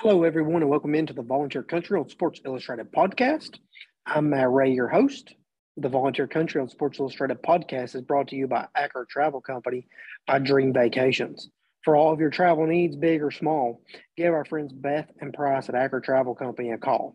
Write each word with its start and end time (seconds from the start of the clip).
Hello, 0.00 0.24
everyone, 0.24 0.60
and 0.60 0.70
welcome 0.70 0.96
into 0.96 1.12
the 1.12 1.22
Volunteer 1.22 1.62
Country 1.62 1.96
on 1.96 2.08
Sports 2.08 2.40
Illustrated 2.44 2.90
podcast. 2.90 3.60
I'm 4.04 4.28
Matt 4.28 4.50
Ray, 4.50 4.72
your 4.72 4.88
host. 4.88 5.32
The 5.76 5.88
Volunteer 5.88 6.26
Country 6.26 6.60
on 6.60 6.68
Sports 6.68 6.98
Illustrated 6.98 7.40
podcast 7.42 7.94
is 7.94 8.02
brought 8.02 8.26
to 8.28 8.36
you 8.36 8.48
by 8.48 8.66
Acker 8.74 9.06
Travel 9.08 9.40
Company 9.40 9.86
by 10.26 10.40
Dream 10.40 10.72
Vacations. 10.72 11.48
For 11.84 11.94
all 11.94 12.12
of 12.12 12.18
your 12.18 12.30
travel 12.30 12.66
needs, 12.66 12.96
big 12.96 13.22
or 13.22 13.30
small, 13.30 13.82
give 14.16 14.34
our 14.34 14.44
friends 14.44 14.72
Beth 14.72 15.08
and 15.20 15.32
Price 15.32 15.68
at 15.68 15.76
Acker 15.76 16.00
Travel 16.00 16.34
Company 16.34 16.72
a 16.72 16.76
call. 16.76 17.14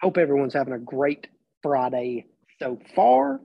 Hope 0.00 0.18
everyone's 0.18 0.54
having 0.54 0.74
a 0.74 0.78
great 0.80 1.28
Friday 1.62 2.26
so 2.58 2.80
far. 2.96 3.40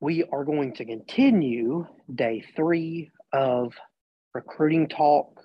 We 0.00 0.24
are 0.24 0.44
going 0.44 0.72
to 0.76 0.86
continue 0.86 1.86
day 2.12 2.44
three 2.56 3.10
of 3.30 3.74
recruiting 4.32 4.88
talk 4.88 5.35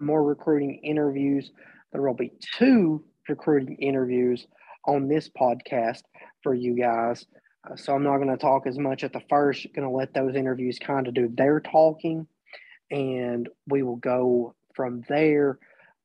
more 0.00 0.22
recruiting 0.22 0.80
interviews. 0.82 1.50
There 1.92 2.02
will 2.02 2.14
be 2.14 2.32
two 2.56 3.04
recruiting 3.28 3.76
interviews 3.76 4.46
on 4.86 5.08
this 5.08 5.28
podcast 5.28 6.02
for 6.42 6.54
you 6.54 6.74
guys. 6.74 7.26
Uh, 7.70 7.76
so 7.76 7.94
I'm 7.94 8.02
not 8.02 8.16
going 8.16 8.28
to 8.28 8.36
talk 8.36 8.66
as 8.66 8.78
much 8.78 9.04
at 9.04 9.12
the 9.12 9.22
first, 9.28 9.66
going 9.74 9.86
to 9.86 9.94
let 9.94 10.14
those 10.14 10.34
interviews 10.34 10.78
kind 10.78 11.06
of 11.06 11.14
do 11.14 11.28
their 11.28 11.60
talking 11.60 12.26
and 12.90 13.48
we 13.68 13.82
will 13.82 13.96
go 13.96 14.54
from 14.74 15.02
there. 15.08 15.58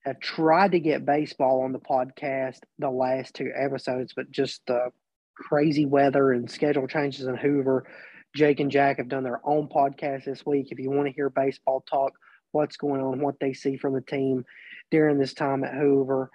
I've 0.06 0.20
tried 0.20 0.74
to 0.74 0.80
get 0.80 1.06
baseball 1.06 1.64
on 1.64 1.72
the 1.72 1.80
podcast 1.80 2.60
the 2.78 2.90
last 2.90 3.34
two 3.34 3.52
episodes, 3.56 4.14
but 4.16 4.30
just 4.30 4.62
the 4.68 4.92
crazy 5.36 5.86
weather 5.86 6.32
and 6.32 6.50
schedule 6.50 6.88
changes 6.88 7.26
in 7.26 7.36
Hoover. 7.36 7.86
Jake 8.36 8.60
and 8.60 8.70
Jack 8.70 8.98
have 8.98 9.08
done 9.08 9.24
their 9.24 9.42
own 9.44 9.68
podcast 9.68 10.26
this 10.26 10.46
week. 10.46 10.68
If 10.70 10.80
you 10.80 10.92
want 10.92 11.08
to 11.08 11.14
hear 11.14 11.30
baseball 11.30 11.84
talk, 11.90 12.14
what's 12.56 12.78
going 12.78 13.02
on, 13.02 13.20
what 13.20 13.40
they 13.40 13.54
see 13.54 13.76
from 13.76 13.94
the 13.94 14.02
team 14.02 14.46
during 14.90 15.20
this 15.20 15.34
time 15.34 15.64
at 15.64 15.74
Hoover. 15.74 16.32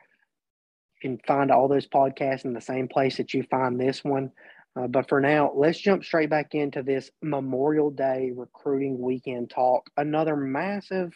You 1.02 1.10
can 1.10 1.18
find 1.26 1.50
all 1.50 1.66
those 1.66 1.88
podcasts 1.88 2.44
in 2.44 2.52
the 2.52 2.60
same 2.60 2.88
place 2.88 3.16
that 3.16 3.32
you 3.32 3.42
find 3.44 3.80
this 3.80 4.04
one. 4.04 4.30
Uh, 4.78 4.86
but 4.86 5.08
for 5.08 5.20
now, 5.20 5.50
let's 5.56 5.80
jump 5.80 6.04
straight 6.04 6.30
back 6.30 6.54
into 6.54 6.82
this 6.82 7.10
Memorial 7.22 7.90
Day 7.90 8.32
recruiting 8.36 9.00
weekend 9.00 9.50
talk. 9.50 9.88
Another 9.96 10.36
massive 10.36 11.12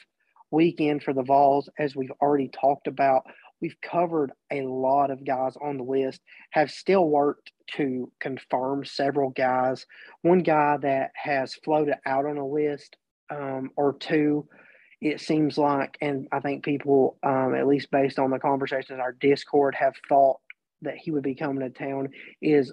weekend 0.51 1.03
for 1.03 1.13
the 1.13 1.23
Vols, 1.23 1.69
as 1.79 1.95
we've 1.95 2.11
already 2.23 2.49
talked 2.49 2.87
about. 2.87 3.25
We've 3.61 3.77
covered 3.81 4.33
a 4.51 4.63
lot 4.63 5.11
of 5.11 5.25
guys 5.25 5.55
on 5.63 5.77
the 5.77 5.85
list, 5.85 6.21
have 6.51 6.71
still 6.71 7.09
worked 7.09 7.53
to 7.77 8.11
confirm 8.21 8.85
several 8.85 9.31
guys. 9.31 9.87
One 10.23 10.41
guy 10.41 10.79
that 10.79 11.13
has 11.15 11.55
floated 11.55 11.97
out 12.07 12.27
on 12.27 12.39
a 12.39 12.47
list 12.47 12.97
um, 13.31 13.71
or 13.77 13.95
two 13.95 14.49
it 15.01 15.21
seems 15.21 15.59
like, 15.59 15.97
and 16.01 16.29
I 16.33 16.41
think 16.41 16.65
people, 16.65 17.19
um, 17.23 17.55
at 17.55 17.67
least 17.67 17.91
based 17.91 18.19
on 18.19 18.31
the 18.31 18.39
conversations 18.39 18.91
in 18.91 19.01
our 19.01 19.13
Discord, 19.13 19.75
have 19.75 19.95
thought 20.09 20.41
that 20.83 20.97
he 20.97 21.11
would 21.11 21.23
be 21.23 21.35
coming 21.35 21.61
to 21.61 21.71
town 21.71 22.09
is 22.41 22.73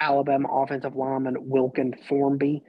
Alabama 0.00 0.48
offensive 0.48 0.96
lineman 0.96 1.36
Wilkin 1.38 1.94
Formby. 2.08 2.62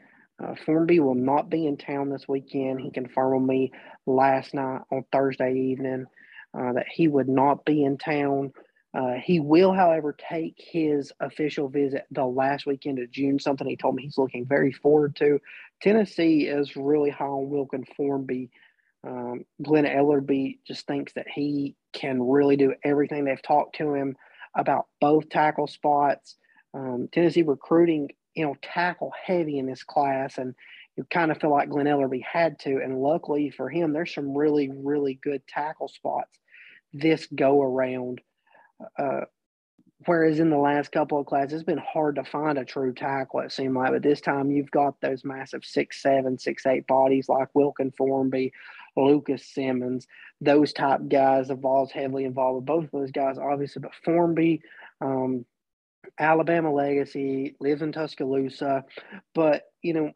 Uh, 0.43 0.55
Formby 0.65 0.99
will 0.99 1.15
not 1.15 1.49
be 1.49 1.65
in 1.65 1.77
town 1.77 2.09
this 2.09 2.27
weekend. 2.27 2.81
He 2.81 2.91
confirmed 2.91 3.47
me 3.47 3.71
last 4.05 4.53
night 4.53 4.81
on 4.91 5.05
Thursday 5.11 5.53
evening 5.53 6.05
uh, 6.57 6.73
that 6.73 6.85
he 6.91 7.07
would 7.07 7.29
not 7.29 7.65
be 7.65 7.83
in 7.83 7.97
town. 7.97 8.53
Uh, 8.93 9.13
he 9.13 9.39
will, 9.39 9.73
however, 9.73 10.15
take 10.29 10.55
his 10.57 11.11
official 11.19 11.67
visit 11.67 12.05
the 12.11 12.25
last 12.25 12.65
weekend 12.65 12.99
of 12.99 13.09
June, 13.09 13.39
something 13.39 13.67
he 13.67 13.75
told 13.75 13.95
me 13.95 14.03
he's 14.03 14.17
looking 14.17 14.45
very 14.45 14.71
forward 14.71 15.15
to. 15.15 15.39
Tennessee 15.81 16.47
is 16.47 16.75
really 16.75 17.09
high 17.09 17.25
on 17.25 17.49
Wilkin 17.49 17.85
Formby 17.97 18.51
um, 19.05 19.45
Glen 19.61 19.85
Elarbee 19.85 20.59
just 20.65 20.87
thinks 20.87 21.13
that 21.13 21.27
he 21.27 21.75
can 21.91 22.21
really 22.21 22.55
do 22.55 22.73
everything. 22.83 23.25
They've 23.25 23.41
talked 23.41 23.75
to 23.77 23.93
him 23.93 24.15
about 24.55 24.87
both 25.01 25.29
tackle 25.29 25.67
spots. 25.67 26.35
Um, 26.73 27.09
Tennessee 27.11 27.43
recruiting, 27.43 28.09
you 28.33 28.45
know, 28.45 28.55
tackle 28.61 29.11
heavy 29.25 29.59
in 29.59 29.65
this 29.65 29.83
class, 29.83 30.37
and 30.37 30.55
you 30.95 31.05
kind 31.09 31.31
of 31.31 31.39
feel 31.39 31.51
like 31.51 31.69
Glen 31.69 31.85
Elarbee 31.85 32.23
had 32.23 32.59
to. 32.59 32.77
And 32.81 33.01
luckily 33.01 33.49
for 33.49 33.69
him, 33.69 33.93
there's 33.93 34.13
some 34.13 34.35
really, 34.35 34.69
really 34.73 35.15
good 35.21 35.45
tackle 35.47 35.89
spots 35.89 36.39
this 36.93 37.27
go 37.35 37.61
around. 37.61 38.21
Uh, 38.97 39.21
whereas 40.05 40.39
in 40.39 40.49
the 40.49 40.57
last 40.57 40.91
couple 40.91 41.19
of 41.19 41.25
classes, 41.25 41.53
it's 41.53 41.63
been 41.63 41.77
hard 41.77 42.15
to 42.15 42.23
find 42.23 42.57
a 42.57 42.65
true 42.65 42.93
tackle, 42.93 43.41
it 43.41 43.51
seemed 43.51 43.75
like. 43.75 43.91
But 43.91 44.03
this 44.03 44.21
time, 44.21 44.51
you've 44.51 44.71
got 44.71 44.99
those 45.01 45.23
massive 45.23 45.65
six 45.65 46.01
seven, 46.01 46.37
six 46.37 46.65
eight 46.65 46.87
bodies 46.87 47.29
like 47.29 47.49
Wilkin 47.53 47.91
Formby, 47.91 48.53
Lucas 48.95 49.45
Simmons, 49.45 50.07
those 50.41 50.73
type 50.73 51.01
guys. 51.09 51.47
The 51.47 51.89
heavily 51.93 52.25
involved 52.25 52.55
with 52.57 52.65
both 52.65 52.83
of 52.85 52.91
those 52.91 53.11
guys, 53.11 53.37
obviously, 53.37 53.81
but 53.81 53.95
Formby, 54.03 54.61
um, 55.01 55.45
Alabama 56.19 56.71
legacy, 56.71 57.55
lives 57.59 57.81
in 57.81 57.91
Tuscaloosa, 57.91 58.85
but 59.33 59.63
you 59.81 59.93
know, 59.93 60.11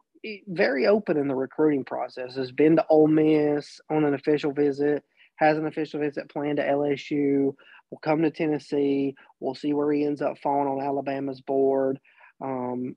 very 0.46 0.86
open 0.86 1.16
in 1.16 1.28
the 1.28 1.34
recruiting 1.34 1.84
process. 1.84 2.34
Has 2.34 2.52
been 2.52 2.76
to 2.76 2.86
Ole 2.88 3.08
Miss 3.08 3.80
on 3.90 4.04
an 4.04 4.14
official 4.14 4.52
visit, 4.52 5.02
has 5.36 5.56
an 5.56 5.66
official 5.66 6.00
visit 6.00 6.28
planned 6.28 6.58
to 6.58 6.64
LSU. 6.64 7.54
Will 7.90 7.98
come 7.98 8.22
to 8.22 8.30
Tennessee. 8.30 9.14
We'll 9.40 9.54
see 9.54 9.72
where 9.72 9.90
he 9.92 10.04
ends 10.04 10.20
up 10.22 10.38
falling 10.38 10.68
on 10.68 10.84
Alabama's 10.84 11.40
board. 11.40 11.98
Um, 12.40 12.96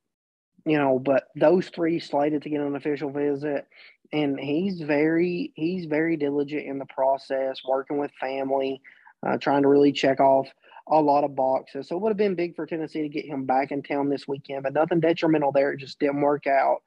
you 0.66 0.78
know, 0.78 1.00
but 1.00 1.25
those 1.35 1.69
three 1.69 2.00
slated 2.00 2.44
to 2.44 2.50
get 2.50 2.62
an 2.62 2.75
official 2.75 3.09
visit, 3.09 3.66
and 4.13 4.40
he's 4.40 4.81
very 4.81 5.51
he's 5.56 5.85
very 5.85 6.18
diligent 6.18 6.68
in 6.68 6.78
the 6.78 6.85
process, 6.85 7.62
working 7.68 7.97
with 7.97 8.12
family, 8.19 8.81
uh, 9.25 9.38
trying 9.38 9.63
to 9.63 9.68
really 9.68 9.91
check 9.91 10.19
off 10.19 10.47
a 10.88 11.01
lot 11.01 11.24
of 11.24 11.35
boxes. 11.35 11.88
So 11.88 11.96
it 11.96 12.01
would 12.01 12.09
have 12.09 12.18
been 12.18 12.35
big 12.35 12.56
for 12.56 12.66
Tennessee 12.66 13.01
to 13.01 13.09
get 13.09 13.25
him 13.25 13.46
back 13.46 13.72
in 13.72 13.81
town 13.81 14.09
this 14.09 14.28
weekend, 14.28 14.63
but 14.63 14.74
nothing 14.74 15.00
detrimental 15.00 15.51
there. 15.51 15.72
It 15.72 15.80
just 15.80 16.00
didn't 16.00 16.22
work 16.22 16.47
out. 16.47 16.84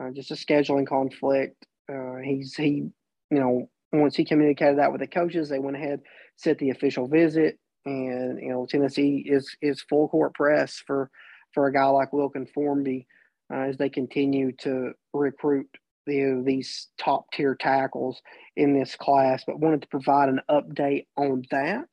Uh, 0.00 0.10
just 0.10 0.30
a 0.30 0.34
scheduling 0.34 0.86
conflict. 0.86 1.66
Uh, 1.92 2.16
he's 2.22 2.54
he, 2.54 2.88
you 3.30 3.40
know, 3.40 3.68
once 3.92 4.14
he 4.14 4.24
communicated 4.24 4.78
that 4.78 4.92
with 4.92 5.00
the 5.00 5.06
coaches, 5.06 5.48
they 5.48 5.58
went 5.58 5.76
ahead 5.76 6.00
set 6.38 6.58
the 6.58 6.70
official 6.70 7.06
visit, 7.06 7.58
and 7.84 8.40
you 8.40 8.48
know 8.48 8.66
Tennessee 8.66 9.24
is 9.26 9.54
is 9.60 9.82
full 9.82 10.08
court 10.08 10.34
press 10.34 10.82
for 10.86 11.10
for 11.52 11.66
a 11.66 11.72
guy 11.72 11.84
like 11.86 12.12
Wilkin 12.12 12.46
Formby 12.46 13.06
uh, 13.52 13.60
as 13.62 13.76
they 13.76 13.88
continue 13.88 14.52
to 14.60 14.92
recruit 15.12 15.68
the, 16.06 16.42
these 16.44 16.88
top 16.98 17.30
tier 17.32 17.54
tackles 17.54 18.20
in 18.56 18.78
this 18.78 18.96
class, 18.96 19.44
but 19.46 19.60
wanted 19.60 19.82
to 19.82 19.88
provide 19.88 20.28
an 20.28 20.40
update 20.50 21.06
on 21.16 21.42
that. 21.50 21.86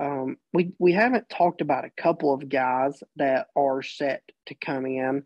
Um, 0.00 0.38
we, 0.52 0.72
we 0.78 0.92
haven't 0.92 1.28
talked 1.28 1.60
about 1.60 1.84
a 1.84 2.02
couple 2.02 2.32
of 2.32 2.48
guys 2.48 3.02
that 3.16 3.48
are 3.54 3.82
set 3.82 4.22
to 4.46 4.54
come 4.54 4.86
in. 4.86 5.24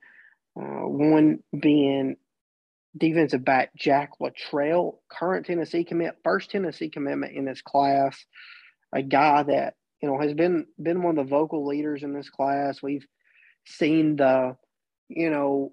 Uh, 0.57 0.87
one 0.87 1.39
being 1.59 2.17
defensive 2.97 3.45
back 3.45 3.75
Jack 3.77 4.13
Luttrell, 4.21 5.01
current 5.09 5.47
Tennessee 5.47 5.85
commit, 5.85 6.17
first 6.23 6.51
Tennessee 6.51 6.91
commitment 6.91 7.37
in 7.37 7.45
this 7.45 7.63
class. 7.63 8.25
A 8.93 9.03
guy 9.03 9.43
that 9.43 9.75
you 10.01 10.09
know 10.09 10.19
has 10.21 10.35
been 10.35 10.67
been 10.81 11.03
one 11.03 11.19
of 11.19 11.25
the 11.25 11.31
vocal 11.31 11.67
leaders 11.67 12.03
in 12.03 12.13
this 12.13 12.31
class. 12.31 12.83
We've 12.83 13.07
seen 13.65 14.17
the 14.17 14.57
you 15.09 15.31
know 15.31 15.73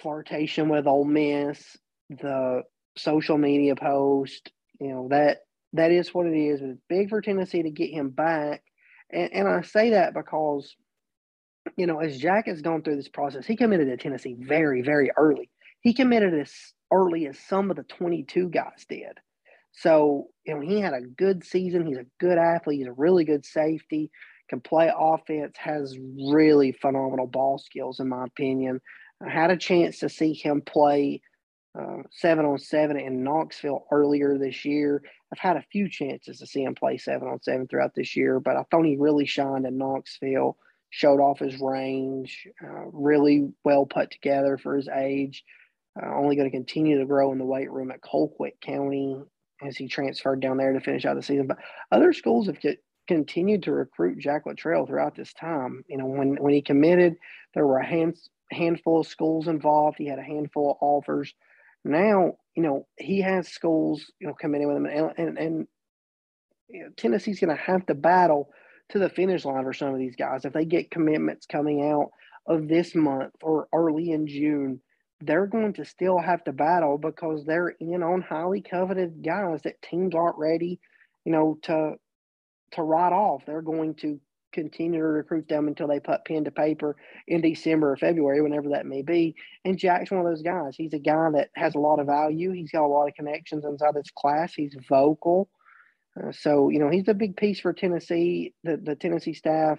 flirtation 0.00 0.68
with 0.68 0.86
Ole 0.86 1.04
Miss, 1.04 1.76
the 2.10 2.62
social 2.96 3.38
media 3.38 3.76
post, 3.76 4.50
you 4.80 4.88
know, 4.88 5.08
that 5.10 5.38
that 5.72 5.90
is 5.90 6.14
what 6.14 6.26
it 6.26 6.36
is. 6.36 6.60
It's 6.62 6.78
big 6.88 7.10
for 7.10 7.20
Tennessee 7.20 7.62
to 7.62 7.70
get 7.70 7.90
him 7.90 8.10
back. 8.10 8.62
And, 9.10 9.32
and 9.32 9.48
I 9.48 9.62
say 9.62 9.90
that 9.90 10.14
because, 10.14 10.74
you 11.76 11.86
know, 11.86 11.98
as 12.00 12.18
Jack 12.18 12.46
has 12.46 12.62
gone 12.62 12.82
through 12.82 12.96
this 12.96 13.08
process, 13.08 13.46
he 13.46 13.56
committed 13.56 13.88
to 13.88 13.96
Tennessee 13.96 14.36
very, 14.38 14.82
very 14.82 15.10
early. 15.16 15.50
He 15.86 15.94
committed 15.94 16.34
as 16.34 16.52
early 16.92 17.28
as 17.28 17.38
some 17.38 17.70
of 17.70 17.76
the 17.76 17.84
22 17.84 18.48
guys 18.48 18.84
did. 18.88 19.20
So, 19.70 20.26
you 20.44 20.52
know, 20.52 20.60
he 20.60 20.80
had 20.80 20.94
a 20.94 21.00
good 21.00 21.44
season. 21.44 21.86
He's 21.86 21.98
a 21.98 22.06
good 22.18 22.38
athlete. 22.38 22.80
He's 22.80 22.88
a 22.88 22.92
really 22.92 23.24
good 23.24 23.46
safety, 23.46 24.10
can 24.50 24.60
play 24.60 24.90
offense, 24.92 25.54
has 25.56 25.96
really 26.28 26.72
phenomenal 26.72 27.28
ball 27.28 27.58
skills, 27.58 28.00
in 28.00 28.08
my 28.08 28.24
opinion. 28.24 28.80
I 29.24 29.30
had 29.30 29.52
a 29.52 29.56
chance 29.56 30.00
to 30.00 30.08
see 30.08 30.32
him 30.32 30.60
play 30.60 31.22
seven 32.10 32.44
on 32.44 32.58
seven 32.58 32.98
in 32.98 33.22
Knoxville 33.22 33.86
earlier 33.92 34.38
this 34.38 34.64
year. 34.64 35.04
I've 35.32 35.38
had 35.38 35.56
a 35.56 35.64
few 35.70 35.88
chances 35.88 36.40
to 36.40 36.48
see 36.48 36.64
him 36.64 36.74
play 36.74 36.98
seven 36.98 37.28
on 37.28 37.40
seven 37.42 37.68
throughout 37.68 37.94
this 37.94 38.16
year, 38.16 38.40
but 38.40 38.56
I 38.56 38.64
thought 38.72 38.86
he 38.86 38.96
really 38.96 39.26
shined 39.26 39.66
in 39.66 39.78
Knoxville, 39.78 40.56
showed 40.90 41.20
off 41.20 41.38
his 41.38 41.60
range, 41.60 42.48
uh, 42.60 42.86
really 42.92 43.52
well 43.62 43.86
put 43.86 44.10
together 44.10 44.58
for 44.58 44.74
his 44.74 44.88
age. 44.88 45.44
Uh, 46.00 46.14
only 46.14 46.36
going 46.36 46.50
to 46.50 46.56
continue 46.56 46.98
to 46.98 47.06
grow 47.06 47.32
in 47.32 47.38
the 47.38 47.44
weight 47.44 47.70
room 47.70 47.90
at 47.90 48.02
Colquitt 48.02 48.60
County 48.60 49.16
as 49.66 49.76
he 49.76 49.88
transferred 49.88 50.40
down 50.40 50.58
there 50.58 50.72
to 50.72 50.80
finish 50.80 51.04
out 51.04 51.16
the 51.16 51.22
season. 51.22 51.46
But 51.46 51.58
other 51.90 52.12
schools 52.12 52.46
have 52.46 52.58
continued 53.08 53.62
to 53.62 53.72
recruit 53.72 54.18
Jack 54.18 54.46
Luttrell 54.46 54.86
throughout 54.86 55.14
this 55.14 55.32
time. 55.32 55.84
You 55.88 55.98
know, 55.98 56.06
when 56.06 56.36
when 56.36 56.52
he 56.52 56.62
committed, 56.62 57.16
there 57.54 57.66
were 57.66 57.78
a 57.78 57.86
hand, 57.86 58.16
handful 58.50 59.00
of 59.00 59.06
schools 59.06 59.48
involved. 59.48 59.96
He 59.98 60.06
had 60.06 60.18
a 60.18 60.22
handful 60.22 60.72
of 60.72 60.76
offers. 60.80 61.32
Now, 61.84 62.34
you 62.54 62.62
know, 62.62 62.86
he 62.98 63.20
has 63.20 63.48
schools, 63.48 64.10
you 64.18 64.26
know, 64.26 64.34
coming 64.34 64.60
in 64.60 64.68
with 64.68 64.76
him, 64.76 64.86
and, 64.86 65.12
and, 65.16 65.38
and 65.38 65.66
you 66.68 66.82
know, 66.82 66.88
Tennessee's 66.96 67.40
going 67.40 67.56
to 67.56 67.62
have 67.62 67.86
to 67.86 67.94
battle 67.94 68.50
to 68.90 68.98
the 68.98 69.08
finish 69.08 69.44
line 69.44 69.62
for 69.64 69.72
some 69.72 69.92
of 69.92 69.98
these 69.98 70.16
guys. 70.16 70.44
If 70.44 70.52
they 70.52 70.64
get 70.64 70.90
commitments 70.90 71.46
coming 71.46 71.88
out 71.88 72.10
of 72.46 72.68
this 72.68 72.94
month 72.94 73.34
or 73.42 73.68
early 73.72 74.10
in 74.10 74.26
June, 74.26 74.80
they're 75.20 75.46
going 75.46 75.72
to 75.74 75.84
still 75.84 76.18
have 76.18 76.44
to 76.44 76.52
battle 76.52 76.98
because 76.98 77.44
they're 77.44 77.74
in 77.80 78.02
on 78.02 78.22
highly 78.22 78.60
coveted 78.60 79.24
guys 79.24 79.62
that 79.62 79.80
teams 79.82 80.14
aren't 80.14 80.38
ready, 80.38 80.78
you 81.24 81.32
know, 81.32 81.58
to 81.62 81.94
to 82.72 82.82
write 82.82 83.12
off. 83.12 83.42
They're 83.46 83.62
going 83.62 83.94
to 83.96 84.20
continue 84.52 85.00
to 85.00 85.06
recruit 85.06 85.48
them 85.48 85.68
until 85.68 85.86
they 85.86 86.00
put 86.00 86.24
pen 86.24 86.44
to 86.44 86.50
paper 86.50 86.96
in 87.28 87.40
December 87.40 87.92
or 87.92 87.96
February, 87.96 88.42
whenever 88.42 88.70
that 88.70 88.86
may 88.86 89.02
be. 89.02 89.34
And 89.64 89.78
Jack's 89.78 90.10
one 90.10 90.20
of 90.20 90.26
those 90.26 90.42
guys. 90.42 90.74
He's 90.76 90.94
a 90.94 90.98
guy 90.98 91.28
that 91.34 91.50
has 91.54 91.74
a 91.74 91.78
lot 91.78 92.00
of 92.00 92.06
value. 92.06 92.52
He's 92.52 92.70
got 92.70 92.84
a 92.84 92.88
lot 92.88 93.08
of 93.08 93.14
connections 93.14 93.64
inside 93.64 93.94
this 93.94 94.10
class. 94.16 94.54
He's 94.54 94.76
vocal. 94.88 95.48
Uh, 96.18 96.32
so, 96.32 96.70
you 96.70 96.78
know, 96.78 96.90
he's 96.90 97.08
a 97.08 97.14
big 97.14 97.36
piece 97.36 97.60
for 97.60 97.72
Tennessee. 97.72 98.54
The, 98.64 98.78
the 98.78 98.96
Tennessee 98.96 99.34
staff 99.34 99.78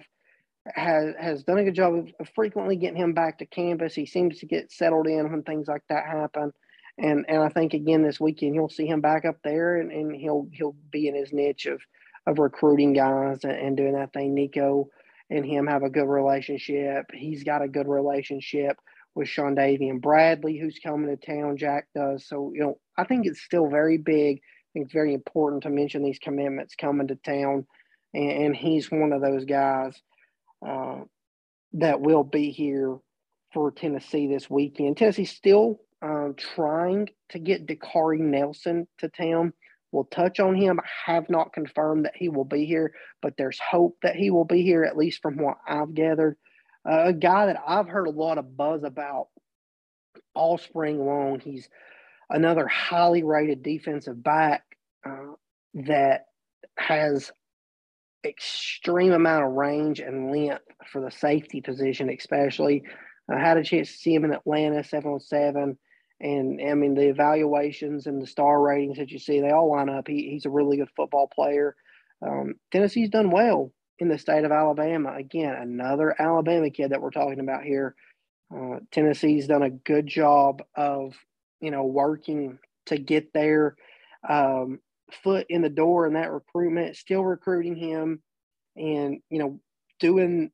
has 0.74 1.14
has 1.18 1.44
done 1.44 1.58
a 1.58 1.64
good 1.64 1.74
job 1.74 1.94
of, 1.94 2.28
frequently 2.34 2.76
getting 2.76 2.96
him 2.96 3.12
back 3.12 3.38
to 3.38 3.46
campus. 3.46 3.94
He 3.94 4.06
seems 4.06 4.38
to 4.38 4.46
get 4.46 4.72
settled 4.72 5.06
in 5.06 5.30
when 5.30 5.42
things 5.42 5.68
like 5.68 5.82
that 5.88 6.06
happen. 6.06 6.52
And 6.98 7.24
and 7.28 7.42
I 7.42 7.48
think 7.48 7.74
again 7.74 8.02
this 8.02 8.20
weekend 8.20 8.54
you'll 8.54 8.68
see 8.68 8.86
him 8.86 9.00
back 9.00 9.24
up 9.24 9.38
there 9.44 9.76
and, 9.76 9.92
and 9.92 10.14
he'll 10.14 10.48
he'll 10.52 10.76
be 10.90 11.08
in 11.08 11.14
his 11.14 11.32
niche 11.32 11.66
of 11.66 11.80
of 12.26 12.38
recruiting 12.38 12.92
guys 12.92 13.44
and, 13.44 13.52
and 13.52 13.76
doing 13.76 13.94
that 13.94 14.12
thing. 14.12 14.34
Nico 14.34 14.88
and 15.30 15.44
him 15.44 15.66
have 15.66 15.82
a 15.82 15.90
good 15.90 16.08
relationship. 16.08 17.06
He's 17.12 17.44
got 17.44 17.62
a 17.62 17.68
good 17.68 17.88
relationship 17.88 18.78
with 19.14 19.28
Sean 19.28 19.54
Davy 19.54 19.88
and 19.88 20.00
Bradley, 20.00 20.58
who's 20.58 20.78
coming 20.82 21.14
to 21.14 21.16
town. 21.16 21.56
Jack 21.56 21.88
does. 21.94 22.26
So, 22.26 22.52
you 22.54 22.60
know, 22.60 22.78
I 22.96 23.04
think 23.04 23.26
it's 23.26 23.42
still 23.42 23.68
very 23.68 23.98
big. 23.98 24.38
I 24.38 24.68
think 24.72 24.84
it's 24.86 24.92
very 24.92 25.12
important 25.12 25.64
to 25.64 25.70
mention 25.70 26.02
these 26.02 26.18
commitments 26.18 26.74
coming 26.74 27.08
to 27.08 27.16
town. 27.16 27.66
And, 28.14 28.30
and 28.30 28.56
he's 28.56 28.90
one 28.90 29.12
of 29.12 29.20
those 29.20 29.44
guys 29.44 30.00
uh, 30.66 31.00
that 31.74 32.00
will 32.00 32.24
be 32.24 32.50
here 32.50 32.98
for 33.52 33.70
Tennessee 33.70 34.26
this 34.26 34.48
weekend. 34.50 34.96
Tennessee's 34.96 35.30
still 35.30 35.80
um, 36.02 36.34
trying 36.36 37.08
to 37.30 37.38
get 37.38 37.66
Dakari 37.66 38.20
Nelson 38.20 38.86
to 38.98 39.08
town. 39.08 39.52
We'll 39.90 40.04
touch 40.04 40.38
on 40.38 40.54
him. 40.54 40.80
I 40.80 41.12
have 41.12 41.30
not 41.30 41.52
confirmed 41.52 42.04
that 42.04 42.16
he 42.16 42.28
will 42.28 42.44
be 42.44 42.66
here, 42.66 42.92
but 43.22 43.34
there's 43.38 43.58
hope 43.58 43.96
that 44.02 44.16
he 44.16 44.30
will 44.30 44.44
be 44.44 44.62
here, 44.62 44.84
at 44.84 44.98
least 44.98 45.22
from 45.22 45.38
what 45.38 45.56
I've 45.66 45.94
gathered. 45.94 46.36
Uh, 46.88 47.06
a 47.06 47.12
guy 47.12 47.46
that 47.46 47.60
I've 47.66 47.88
heard 47.88 48.06
a 48.06 48.10
lot 48.10 48.38
of 48.38 48.56
buzz 48.56 48.82
about 48.84 49.28
all 50.34 50.58
spring 50.58 51.04
long. 51.04 51.40
He's 51.40 51.68
another 52.28 52.66
highly 52.66 53.22
rated 53.22 53.62
defensive 53.62 54.22
back 54.22 54.62
uh, 55.06 55.32
that 55.74 56.26
has 56.76 57.32
extreme 58.24 59.12
amount 59.12 59.44
of 59.44 59.52
range 59.52 60.00
and 60.00 60.30
length 60.30 60.64
for 60.90 61.00
the 61.00 61.10
safety 61.10 61.60
position, 61.60 62.10
especially. 62.10 62.82
I 63.30 63.38
had 63.38 63.56
a 63.58 63.64
chance 63.64 63.92
to 63.92 63.98
see 63.98 64.14
him 64.14 64.24
in 64.24 64.32
Atlanta, 64.32 64.82
seven 64.84 65.12
on 65.12 65.20
seven. 65.20 65.78
And 66.20 66.60
I 66.60 66.74
mean, 66.74 66.94
the 66.94 67.08
evaluations 67.08 68.06
and 68.06 68.20
the 68.20 68.26
star 68.26 68.60
ratings 68.60 68.98
that 68.98 69.10
you 69.10 69.18
see, 69.18 69.40
they 69.40 69.50
all 69.50 69.70
line 69.70 69.88
up. 69.88 70.08
He, 70.08 70.30
he's 70.30 70.46
a 70.46 70.50
really 70.50 70.76
good 70.78 70.90
football 70.96 71.28
player. 71.32 71.76
Um, 72.26 72.54
Tennessee's 72.72 73.10
done 73.10 73.30
well 73.30 73.72
in 74.00 74.08
the 74.08 74.18
state 74.18 74.44
of 74.44 74.50
Alabama. 74.52 75.14
Again, 75.16 75.54
another 75.54 76.20
Alabama 76.20 76.70
kid 76.70 76.90
that 76.90 77.00
we're 77.00 77.10
talking 77.10 77.40
about 77.40 77.62
here. 77.62 77.94
Uh, 78.52 78.80
Tennessee's 78.90 79.46
done 79.46 79.62
a 79.62 79.70
good 79.70 80.06
job 80.06 80.62
of, 80.74 81.14
you 81.60 81.70
know, 81.70 81.84
working 81.84 82.58
to 82.86 82.98
get 82.98 83.32
there. 83.32 83.76
um, 84.28 84.80
foot 85.22 85.46
in 85.48 85.62
the 85.62 85.68
door 85.68 86.06
in 86.06 86.14
that 86.14 86.30
recruitment, 86.30 86.96
still 86.96 87.24
recruiting 87.24 87.76
him 87.76 88.22
and, 88.76 89.20
you 89.30 89.38
know, 89.38 89.60
doing 90.00 90.50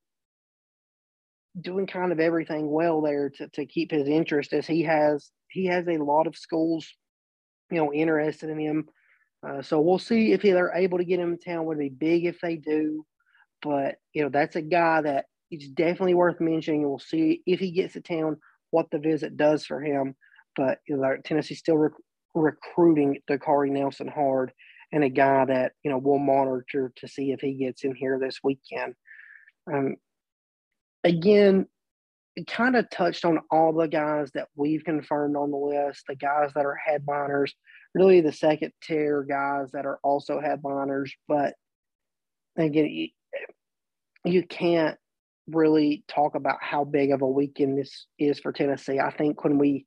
doing 1.61 1.87
kind 1.87 2.11
of 2.11 2.19
everything 2.19 2.69
well 2.69 3.01
there 3.01 3.31
to, 3.31 3.49
to 3.49 3.65
keep 3.65 3.91
his 3.91 4.09
interest 4.09 4.53
as 4.53 4.67
he 4.67 4.83
has 4.83 5.31
he 5.49 5.67
has 5.67 5.87
a 5.87 5.99
lot 5.99 6.27
of 6.27 6.37
schools, 6.37 6.93
you 7.71 7.79
know, 7.79 7.93
interested 7.93 8.51
in 8.51 8.59
him. 8.59 8.89
Uh, 9.47 9.63
so 9.63 9.81
we'll 9.81 9.99
see 9.99 10.33
if 10.33 10.43
they're 10.43 10.75
able 10.75 10.99
to 10.99 11.05
get 11.05 11.21
him 11.21 11.33
in 11.33 11.39
town. 11.39 11.65
Would 11.67 11.79
be 11.79 11.91
big 11.91 12.25
if 12.25 12.41
they 12.41 12.57
do, 12.57 13.05
but 13.63 13.97
you 14.13 14.23
know 14.23 14.31
that's 14.31 14.57
a 14.57 14.63
guy 14.63 15.03
that 15.03 15.27
it's 15.51 15.69
definitely 15.69 16.15
worth 16.15 16.41
mentioning. 16.41 16.83
We'll 16.83 16.99
see 16.99 17.43
if 17.47 17.61
he 17.61 17.71
gets 17.71 17.93
to 17.93 18.01
town 18.01 18.39
what 18.71 18.91
the 18.91 18.99
visit 18.99 19.37
does 19.37 19.65
for 19.65 19.81
him. 19.81 20.17
But 20.57 20.79
you 20.89 20.97
know, 20.97 21.17
Tennessee's 21.25 21.59
still 21.59 21.77
recruiting 22.35 23.19
Dakari 23.31 23.71
Nelson 23.71 24.09
hard, 24.09 24.53
and 24.93 25.05
a 25.05 25.09
guy 25.09 25.45
that 25.47 25.73
you 25.83 25.91
know 25.91 25.99
we'll 25.99 26.19
monitor 26.19 26.93
to 26.97 27.09
see 27.09 27.33
if 27.33 27.41
he 27.41 27.55
gets 27.55 27.85
in 27.85 27.95
here 27.95 28.19
this 28.19 28.39
weekend. 28.43 28.95
Um, 29.73 29.97
again, 31.05 31.67
kind 32.47 32.77
of 32.77 32.91
touched 32.91 33.25
on 33.25 33.39
all 33.51 33.73
the 33.73 33.87
guys 33.87 34.31
that 34.35 34.49
we've 34.57 34.85
confirmed 34.85 35.37
on 35.37 35.51
the 35.51 35.57
list, 35.57 36.05
the 36.09 36.17
guys 36.17 36.51
that 36.55 36.67
are 36.67 36.77
headliners, 36.85 37.55
really 37.95 38.21
the 38.21 38.33
second 38.33 38.73
tier 38.83 39.23
guys 39.23 39.71
that 39.73 39.87
are 39.87 39.99
also 40.03 40.41
headliners. 40.41 41.13
But 41.29 41.55
again, 42.57 43.09
you 44.25 44.47
can't 44.47 44.99
really 45.47 46.05
talk 46.09 46.35
about 46.35 46.59
how 46.61 46.85
big 46.85 47.13
of 47.13 47.23
a 47.23 47.29
weekend 47.29 47.79
this 47.79 48.07
is 48.19 48.41
for 48.41 48.53
Tennessee. 48.53 48.99
I 48.99 49.11
think 49.11 49.45
when 49.45 49.59
we 49.59 49.87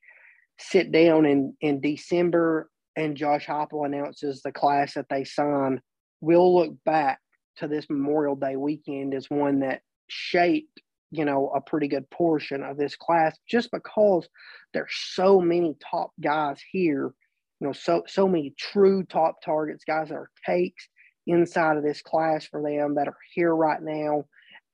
sit 0.60 0.92
down 0.92 1.26
in, 1.26 1.56
in 1.62 1.82
December 1.82 2.70
and 2.96 3.16
Josh 3.16 3.46
Heupel 3.46 3.86
announces 3.86 4.42
the 4.42 4.52
class 4.52 4.96
that 4.96 5.08
they 5.10 5.24
sign, 5.24 5.82
we'll 6.22 6.56
look 6.56 6.74
back 6.84 7.20
to 7.58 7.68
this 7.68 7.86
Memorial 7.90 8.36
Day 8.36 8.56
weekend 8.56 9.14
as 9.14 9.30
one 9.30 9.60
that 9.60 9.82
shaped 10.08 10.82
you 11.12 11.26
know, 11.26 11.52
a 11.56 11.62
pretty 11.62 11.88
good 11.88 12.10
portion 12.10 12.64
of 12.64 12.78
this 12.78 12.96
class 12.96 13.38
just 13.48 13.72
because 13.72 14.28
there's 14.74 14.94
so 15.14 15.40
many 15.40 15.76
top 15.90 16.12
guys 16.22 16.60
here, 16.72 17.14
you 17.60 17.68
know, 17.68 17.74
so 17.74 18.04
so 18.08 18.28
many 18.28 18.54
true 18.58 19.04
top 19.04 19.42
targets, 19.44 19.86
guys 19.86 20.10
that 20.10 20.16
are 20.16 20.30
takes 20.46 20.88
inside 21.26 21.78
of 21.78 21.84
this 21.84 22.02
class 22.02 22.46
for 22.46 22.62
them 22.62 22.96
that 22.96 23.08
are 23.08 23.18
here 23.34 23.56
right 23.56 23.82
now. 23.82 24.26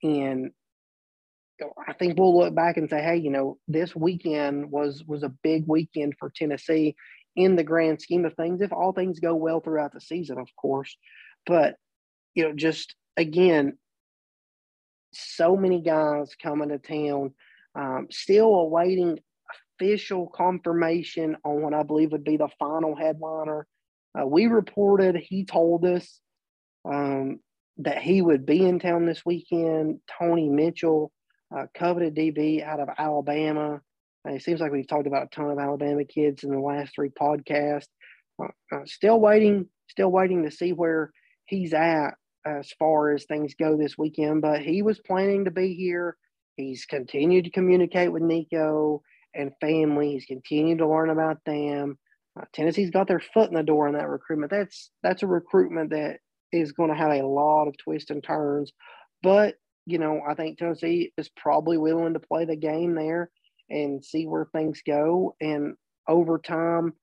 And 0.02 0.52
I 1.88 1.94
think 1.94 2.18
we'll 2.18 2.38
look 2.38 2.56
back 2.56 2.78
and 2.78 2.90
say, 2.90 3.02
hey, 3.02 3.18
you 3.18 3.30
know, 3.30 3.58
this 3.68 3.96
weekend 3.96 4.72
was 4.72 5.04
was 5.06 5.24
a 5.24 5.30
big 5.30 5.66
weekend 5.68 6.16
for 6.20 6.32
Tennessee 6.36 6.96
in 7.36 7.56
the 7.56 7.64
grand 7.64 8.02
scheme 8.02 8.26
of 8.26 8.34
things, 8.36 8.62
if 8.62 8.72
all 8.72 8.94
things 8.94 9.20
go 9.20 9.36
well 9.36 9.60
throughout 9.60 9.94
the 9.94 10.02
season, 10.02 10.38
of 10.38 10.48
course. 10.56 10.96
But, 11.46 11.76
you 12.36 12.44
know, 12.44 12.54
just 12.54 12.96
again, 13.18 13.78
so 15.14 15.56
many 15.56 15.82
guys 15.82 16.36
coming 16.42 16.70
to 16.70 16.78
town. 16.78 17.34
Um, 17.76 18.08
still 18.12 18.54
awaiting 18.54 19.20
official 19.80 20.28
confirmation 20.28 21.38
on 21.44 21.62
what 21.62 21.74
I 21.74 21.84
believe 21.84 22.12
would 22.12 22.24
be 22.24 22.38
the 22.38 22.50
final 22.60 22.96
headliner. 22.96 23.68
Uh, 24.20 24.28
we 24.28 24.46
reported 24.46 25.16
he 25.16 25.44
told 25.44 25.86
us 25.86 26.20
um, 26.86 27.40
that 27.78 28.02
he 28.02 28.22
would 28.22 28.46
be 28.46 28.64
in 28.64 28.80
town 28.80 29.06
this 29.06 29.26
weekend. 29.26 30.00
Tony 30.20 30.50
Mitchell, 30.50 31.12
uh, 31.56 31.66
coveted 31.74 32.16
DB 32.16 32.64
out 32.64 32.80
of 32.80 32.90
Alabama. 32.98 33.82
Uh, 34.28 34.34
it 34.34 34.42
seems 34.42 34.60
like 34.60 34.72
we've 34.72 34.88
talked 34.88 35.08
about 35.08 35.28
a 35.32 35.36
ton 35.36 35.52
of 35.52 35.60
Alabama 35.60 36.04
kids 36.04 36.44
in 36.44 36.52
the 36.52 36.60
last 36.60 36.96
three 36.96 37.10
podcasts. 37.10 37.88
Uh, 38.42 38.48
uh, 38.72 38.86
still 38.86 39.20
waiting, 39.20 39.68
still 39.90 40.12
waiting 40.12 40.44
to 40.44 40.52
see 40.52 40.72
where 40.72 41.12
he's 41.46 41.74
at 41.74 42.12
as 42.46 42.72
far 42.80 43.14
as 43.14 43.26
things 43.26 43.54
go 43.56 43.78
this 43.78 43.98
weekend, 43.98 44.42
but 44.42 44.62
he 44.62 44.82
was 44.82 45.00
planning 45.00 45.46
to 45.46 45.52
be 45.52 45.74
here. 45.76 46.18
He's 46.58 46.86
continued 46.86 47.46
to 47.46 47.52
communicate 47.52 48.12
with 48.12 48.22
Nico 48.22 49.02
and 49.34 49.52
family. 49.62 50.12
He's 50.12 50.26
continued 50.26 50.80
to 50.80 50.88
learn 50.88 51.10
about 51.10 51.38
them. 51.46 51.98
Uh, 52.40 52.46
Tennessee's 52.54 52.92
got 52.92 53.08
their 53.08 53.22
foot 53.34 53.50
in 53.50 53.56
the 53.56 53.64
door 53.64 53.88
in 53.88 53.94
that 53.94 54.10
recruitment. 54.10 54.52
That's 54.52 54.90
that's 55.04 55.24
a 55.24 55.28
recruitment 55.28 55.92
that 55.92 56.18
is 56.52 56.72
going 56.72 56.90
to 56.90 56.96
have 56.96 57.12
a 57.12 57.26
lot 57.26 57.68
of 57.68 57.78
twists 57.78 58.10
and 58.10 58.24
turns, 58.24 58.72
but 59.22 59.56
you 59.86 59.98
know 59.98 60.22
I 60.28 60.34
think 60.36 60.58
Tennessee 60.58 61.12
is 61.18 61.30
probably 61.30 61.78
willing 61.78 62.14
to 62.14 62.20
play 62.20 62.46
the 62.46 62.56
game 62.56 62.96
there 62.96 63.30
and 63.70 64.04
see 64.04 64.26
where 64.26 64.46
things 64.46 64.82
go. 64.86 65.36
And 65.42 65.76
over 66.08 66.38
time, 66.38 66.94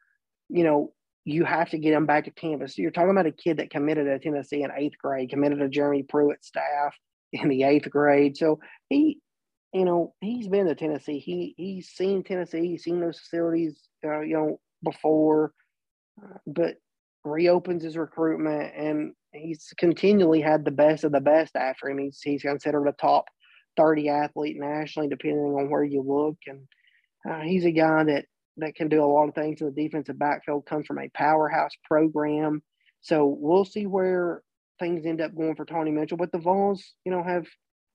you 0.49 0.65
know, 0.65 0.93
you 1.25 1.45
have 1.45 1.71
to 1.71 1.79
get 1.79 1.93
him 1.93 2.07
back 2.07 2.25
to 2.25 2.31
campus. 2.31 2.79
You're 2.79 2.91
talking 2.91 3.11
about 3.11 3.27
a 3.27 3.33
kid 3.33 3.59
that 3.59 3.71
committed 3.71 4.07
to 4.07 4.19
Tennessee 4.19 4.63
in 4.63 4.71
eighth 4.75 4.97
grade, 4.99 5.31
committed 5.31 5.59
to 5.59 5.69
Jeremy 5.69 6.03
Pruitt 6.03 6.45
staff 6.45 6.95
in 7.33 7.49
the 7.49 7.65
eighth 7.65 7.91
grade. 7.91 8.37
So 8.37 8.61
he, 8.89 9.19
you 9.73 9.85
know, 9.85 10.15
he's 10.21 10.49
been 10.49 10.67
to 10.67 10.75
Tennessee. 10.75 11.19
He 11.19 11.55
he's 11.57 11.89
seen 11.89 12.25
Tennessee. 12.25 12.67
He's 12.69 12.85
seen 12.85 13.01
those 13.01 13.19
facilities, 13.19 13.81
uh, 14.05 14.21
you 14.21 14.35
know, 14.35 14.61
before, 14.83 15.53
uh, 16.23 16.39
but 16.47 16.77
reopens 17.25 17.85
his 17.85 17.97
recruitment 17.97 18.73
and 18.75 19.13
he's 19.33 19.73
continually 19.79 20.41
had 20.41 20.65
the 20.65 20.71
best 20.71 21.05
of 21.05 21.13
the 21.13 21.21
best 21.21 21.57
after 21.57 21.89
him. 21.89 21.99
He's 21.99 22.21
he's 22.23 22.43
considered 22.43 22.87
a 22.87 22.93
top 22.93 23.27
thirty 23.77 24.09
athlete 24.09 24.57
nationally, 24.59 25.09
depending 25.09 25.39
on 25.39 25.71
where 25.71 25.85
you 25.85 26.03
look, 26.03 26.37
and 26.47 26.67
uh, 27.29 27.41
he's 27.41 27.65
a 27.65 27.71
guy 27.71 28.05
that 28.05 28.27
that 28.57 28.75
can 28.75 28.89
do 28.89 29.03
a 29.03 29.07
lot 29.07 29.29
of 29.29 29.35
things 29.35 29.61
in 29.61 29.73
the 29.73 29.83
defensive 29.83 30.19
backfield 30.19 30.67
comes 30.67 30.87
from 30.87 30.99
a 30.99 31.09
powerhouse 31.15 31.73
program. 31.85 32.63
So 33.01 33.27
we'll 33.27 33.65
see 33.65 33.87
where 33.87 34.43
things 34.79 35.07
end 35.07 35.21
up 35.21 35.35
going 35.35 35.55
for 35.55 35.65
Tony 35.65 35.91
Mitchell. 35.91 36.19
But 36.19 36.33
the 36.33 36.39
Vols, 36.39 36.83
you 37.05 37.13
know, 37.13 37.23
have 37.23 37.47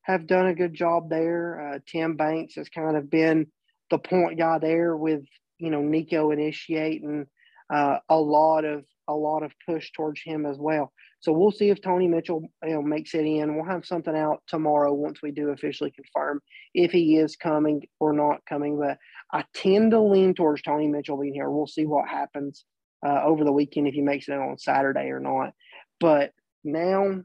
have 0.04 0.28
done 0.28 0.48
a 0.48 0.56
good 0.56 0.74
job 0.74 1.10
there. 1.10 1.74
Uh, 1.74 1.80
Tim 1.88 2.16
Banks 2.16 2.56
has 2.56 2.70
kind 2.70 2.96
of 2.96 3.10
been 3.10 3.48
the 3.90 3.98
point 3.98 4.38
guy 4.38 4.60
there 4.60 4.96
with 4.96 5.24
you 5.58 5.70
know 5.70 5.82
Nico 5.82 6.32
initiating 6.32 7.26
uh, 7.74 7.98
a 8.10 8.18
lot 8.18 8.66
of 8.66 8.86
a 9.08 9.14
lot 9.14 9.44
of 9.44 9.52
push 9.68 9.92
towards 9.92 10.22
him 10.24 10.46
as 10.46 10.58
well. 10.58 10.92
So 11.26 11.32
we'll 11.32 11.50
see 11.50 11.72
if 11.72 11.82
Tony 11.82 12.08
Mitchell 12.08 12.44
you 12.64 12.76
know 12.76 12.84
makes 12.84 13.16
it 13.16 13.26
in. 13.26 13.56
We'll 13.56 13.66
have 13.66 13.84
something 13.84 14.16
out 14.16 14.44
tomorrow 14.48 14.94
once 14.94 15.24
we 15.24 15.32
do 15.32 15.50
officially 15.50 15.90
confirm 15.90 16.40
if 16.76 16.92
he 16.92 17.18
is 17.18 17.36
coming 17.36 17.82
or 18.00 18.14
not 18.14 18.46
coming. 18.48 18.78
But 18.78 19.00
I 19.34 19.44
tend 19.56 19.90
to 19.92 20.00
lean 20.00 20.36
towards 20.36 20.62
Tony 20.62 20.88
Mitchell 20.88 21.20
being 21.20 21.34
here. 21.34 21.50
We'll 21.50 21.66
see 21.66 21.88
what 21.88 22.08
happens 22.08 22.64
uh, 23.04 23.24
over 23.24 23.44
the 23.44 23.52
weekend 23.52 23.88
if 23.88 23.96
he 23.96 24.04
makes 24.04 24.30
it 24.30 24.34
on 24.34 24.60
Saturday 24.60 25.08
or 25.08 25.20
not. 25.20 25.54
But 26.00 26.32
now 26.64 27.24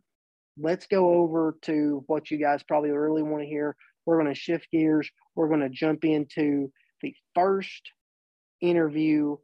let's 0.58 0.86
go 0.86 1.16
over 1.16 1.58
to 1.64 2.02
what 2.06 2.30
you 2.30 2.38
guys 2.38 2.62
probably 2.62 2.92
really 2.92 3.22
want 3.22 3.42
to 3.42 3.48
hear. 3.50 3.76
We're 4.06 4.18
going 4.18 4.32
to 4.32 4.40
shift 4.40 4.68
gears. 4.72 5.10
We're 5.34 5.48
going 5.48 5.60
to 5.60 5.68
jump 5.68 6.06
into 6.06 6.72
the 7.02 7.14
first 7.34 7.92
interview 8.62 9.36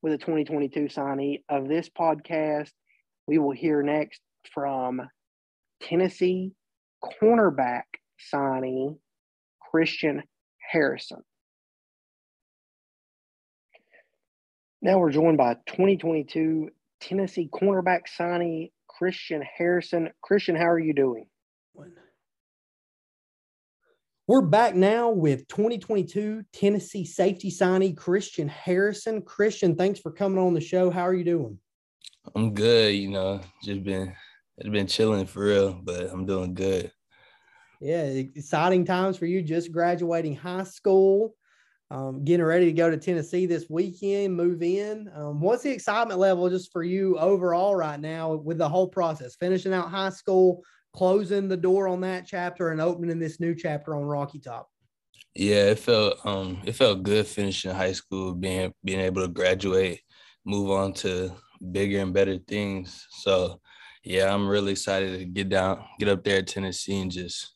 with 0.00 0.14
a 0.14 0.18
2022 0.18 0.84
signee 0.84 1.42
of 1.50 1.68
this 1.68 1.90
podcast. 1.90 2.70
We 3.28 3.36
will 3.36 3.52
hear 3.52 3.82
next 3.82 4.22
from 4.54 5.02
Tennessee 5.82 6.52
cornerback 7.04 7.82
signee 8.32 8.96
Christian 9.70 10.22
Harrison. 10.58 11.18
Now 14.80 14.98
we're 14.98 15.10
joined 15.10 15.36
by 15.36 15.56
2022 15.66 16.70
Tennessee 17.02 17.50
cornerback 17.52 18.04
signee 18.18 18.70
Christian 18.88 19.42
Harrison. 19.42 20.08
Christian, 20.22 20.56
how 20.56 20.68
are 20.70 20.78
you 20.78 20.94
doing? 20.94 21.26
We're 24.26 24.40
back 24.40 24.74
now 24.74 25.10
with 25.10 25.46
2022 25.48 26.44
Tennessee 26.54 27.04
safety 27.04 27.50
signee 27.50 27.94
Christian 27.94 28.48
Harrison. 28.48 29.20
Christian, 29.20 29.76
thanks 29.76 30.00
for 30.00 30.12
coming 30.12 30.38
on 30.38 30.54
the 30.54 30.62
show. 30.62 30.90
How 30.90 31.02
are 31.02 31.14
you 31.14 31.24
doing? 31.24 31.58
I'm 32.34 32.54
good. 32.54 32.94
You 32.94 33.10
know, 33.10 33.40
just 33.62 33.82
been 33.84 34.14
it's 34.58 34.68
been 34.68 34.86
chilling 34.86 35.26
for 35.26 35.44
real, 35.44 35.72
but 35.72 36.10
I'm 36.10 36.26
doing 36.26 36.54
good. 36.54 36.92
Yeah, 37.80 38.02
exciting 38.02 38.84
times 38.84 39.16
for 39.16 39.26
you. 39.26 39.40
Just 39.40 39.70
graduating 39.70 40.34
high 40.34 40.64
school, 40.64 41.34
um, 41.90 42.24
getting 42.24 42.44
ready 42.44 42.66
to 42.66 42.72
go 42.72 42.90
to 42.90 42.96
Tennessee 42.96 43.46
this 43.46 43.66
weekend, 43.70 44.34
move 44.36 44.62
in. 44.62 45.08
Um, 45.14 45.40
what's 45.40 45.62
the 45.62 45.70
excitement 45.70 46.18
level 46.18 46.50
just 46.50 46.72
for 46.72 46.82
you 46.82 47.16
overall 47.18 47.76
right 47.76 48.00
now 48.00 48.34
with 48.34 48.58
the 48.58 48.68
whole 48.68 48.88
process, 48.88 49.36
finishing 49.36 49.72
out 49.72 49.90
high 49.90 50.10
school, 50.10 50.62
closing 50.92 51.46
the 51.46 51.56
door 51.56 51.86
on 51.86 52.00
that 52.00 52.26
chapter 52.26 52.70
and 52.70 52.80
opening 52.80 53.20
this 53.20 53.38
new 53.38 53.54
chapter 53.54 53.94
on 53.94 54.02
Rocky 54.02 54.40
Top? 54.40 54.68
Yeah, 55.36 55.70
it 55.70 55.78
felt 55.78 56.26
um 56.26 56.60
it 56.64 56.72
felt 56.72 57.04
good 57.04 57.26
finishing 57.28 57.70
high 57.70 57.92
school, 57.92 58.34
being 58.34 58.72
being 58.82 59.00
able 59.00 59.22
to 59.22 59.28
graduate, 59.28 60.00
move 60.44 60.70
on 60.72 60.94
to 60.94 61.32
bigger 61.72 62.00
and 62.00 62.12
better 62.12 62.38
things. 62.38 63.06
So 63.10 63.60
yeah, 64.04 64.32
I'm 64.32 64.48
really 64.48 64.72
excited 64.72 65.18
to 65.18 65.24
get 65.24 65.48
down, 65.48 65.84
get 65.98 66.08
up 66.08 66.24
there 66.24 66.38
at 66.38 66.46
Tennessee 66.46 67.00
and 67.00 67.10
just 67.10 67.54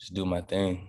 just 0.00 0.14
do 0.14 0.24
my 0.24 0.40
thing. 0.40 0.88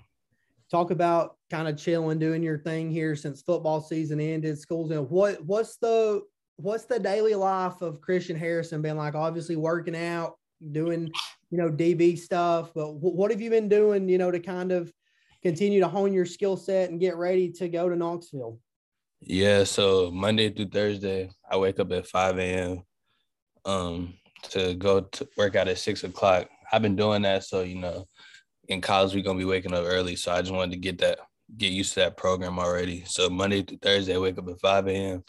Talk 0.71 0.91
about 0.91 1.37
kind 1.49 1.67
of 1.67 1.77
chilling, 1.77 2.19
doing 2.19 2.43
your 2.43 2.57
thing 2.57 2.89
here 2.89 3.15
since 3.15 3.41
football 3.41 3.81
season 3.81 4.19
ended, 4.19 4.59
schools 4.59 4.91
and 4.91 5.09
what 5.09 5.43
what's 5.45 5.77
the 5.77 6.21
what's 6.57 6.85
the 6.85 6.99
daily 6.99 7.35
life 7.35 7.81
of 7.81 8.01
Christian 8.01 8.37
Harrison 8.37 8.81
been 8.81 8.97
like? 8.97 9.15
Obviously 9.15 9.55
working 9.55 9.95
out, 9.95 10.35
doing 10.71 11.11
you 11.55 11.57
know, 11.57 11.69
DB 11.69 12.17
stuff. 12.17 12.71
But 12.73 12.95
what 12.95 13.31
have 13.31 13.41
you 13.41 13.49
been 13.49 13.69
doing, 13.69 14.09
you 14.09 14.17
know, 14.17 14.31
to 14.31 14.39
kind 14.39 14.71
of 14.71 14.91
continue 15.41 15.79
to 15.79 15.87
hone 15.87 16.13
your 16.13 16.25
skill 16.25 16.57
set 16.57 16.89
and 16.89 16.99
get 16.99 17.15
ready 17.15 17.49
to 17.53 17.69
go 17.69 17.87
to 17.87 17.95
Knoxville? 17.95 18.59
Yeah, 19.21 19.63
so 19.63 20.11
Monday 20.11 20.49
through 20.49 20.69
Thursday, 20.69 21.31
I 21.49 21.57
wake 21.57 21.79
up 21.79 21.91
at 21.91 22.07
5 22.07 22.37
a.m. 22.39 22.83
um 23.65 24.13
to 24.51 24.75
go 24.75 25.01
to 25.01 25.27
work 25.37 25.55
out 25.55 25.67
at 25.67 25.79
six 25.79 26.03
o'clock. 26.03 26.47
I've 26.71 26.81
been 26.81 26.95
doing 26.95 27.23
that, 27.23 27.43
so 27.43 27.61
you 27.61 27.75
know, 27.75 28.07
in 28.67 28.81
college 28.81 29.13
we're 29.13 29.23
gonna 29.23 29.39
be 29.39 29.45
waking 29.45 29.73
up 29.73 29.83
early. 29.85 30.15
So 30.15 30.31
I 30.31 30.41
just 30.41 30.53
wanted 30.53 30.71
to 30.71 30.77
get 30.77 30.99
that, 30.99 31.19
get 31.57 31.71
used 31.71 31.93
to 31.93 32.01
that 32.01 32.17
program 32.17 32.59
already. 32.59 33.03
So 33.05 33.29
Monday 33.29 33.63
through 33.63 33.79
Thursday, 33.79 34.15
I 34.15 34.19
wake 34.19 34.37
up 34.37 34.47
at 34.47 34.59
5 34.59 34.87
a.m. 34.87 35.23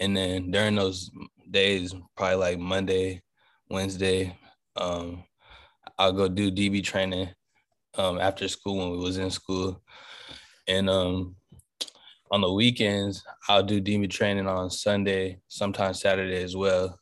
And 0.00 0.16
then 0.16 0.50
during 0.50 0.74
those 0.74 1.10
days, 1.50 1.94
probably 2.16 2.36
like 2.36 2.58
Monday, 2.58 3.22
Wednesday, 3.68 4.36
um, 4.76 5.24
I'll 5.98 6.12
go 6.12 6.28
do 6.28 6.50
DB 6.50 6.82
training 6.82 7.28
um, 7.98 8.18
after 8.18 8.48
school 8.48 8.78
when 8.78 8.90
we 8.90 9.04
was 9.04 9.18
in 9.18 9.30
school, 9.30 9.82
and 10.66 10.88
um, 10.88 11.36
on 12.32 12.40
the 12.40 12.50
weekends 12.50 13.22
I'll 13.48 13.62
do 13.62 13.80
DB 13.80 14.10
training 14.10 14.48
on 14.48 14.70
Sunday, 14.70 15.38
sometimes 15.48 16.00
Saturday 16.00 16.42
as 16.42 16.56
well, 16.56 16.98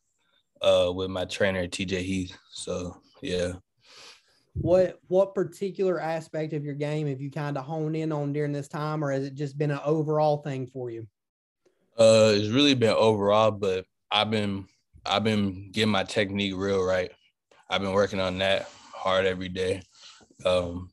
uh, 0.60 0.92
with 0.92 1.08
my 1.08 1.24
trainer 1.24 1.66
TJ 1.66 2.00
Heath. 2.00 2.36
So 2.50 3.00
yeah. 3.22 3.52
What 4.54 4.98
what 5.06 5.34
particular 5.34 6.00
aspect 6.00 6.52
of 6.52 6.64
your 6.64 6.74
game 6.74 7.06
have 7.06 7.20
you 7.20 7.30
kind 7.30 7.56
of 7.56 7.64
honed 7.64 7.96
in 7.96 8.10
on 8.10 8.32
during 8.32 8.52
this 8.52 8.66
time, 8.66 9.04
or 9.04 9.12
has 9.12 9.24
it 9.24 9.36
just 9.36 9.56
been 9.56 9.70
an 9.70 9.80
overall 9.84 10.38
thing 10.38 10.66
for 10.66 10.90
you? 10.90 11.06
Uh, 11.96 12.32
it's 12.34 12.48
really 12.48 12.74
been 12.74 12.90
overall, 12.90 13.52
but 13.52 13.86
I've 14.10 14.30
been 14.30 14.66
I've 15.06 15.22
been 15.22 15.70
getting 15.70 15.92
my 15.92 16.02
technique 16.02 16.54
real 16.56 16.82
right. 16.82 17.12
I've 17.70 17.80
been 17.80 17.92
working 17.92 18.18
on 18.18 18.38
that 18.38 18.68
hard 18.92 19.24
every 19.24 19.48
day. 19.48 19.82
Um, 20.44 20.90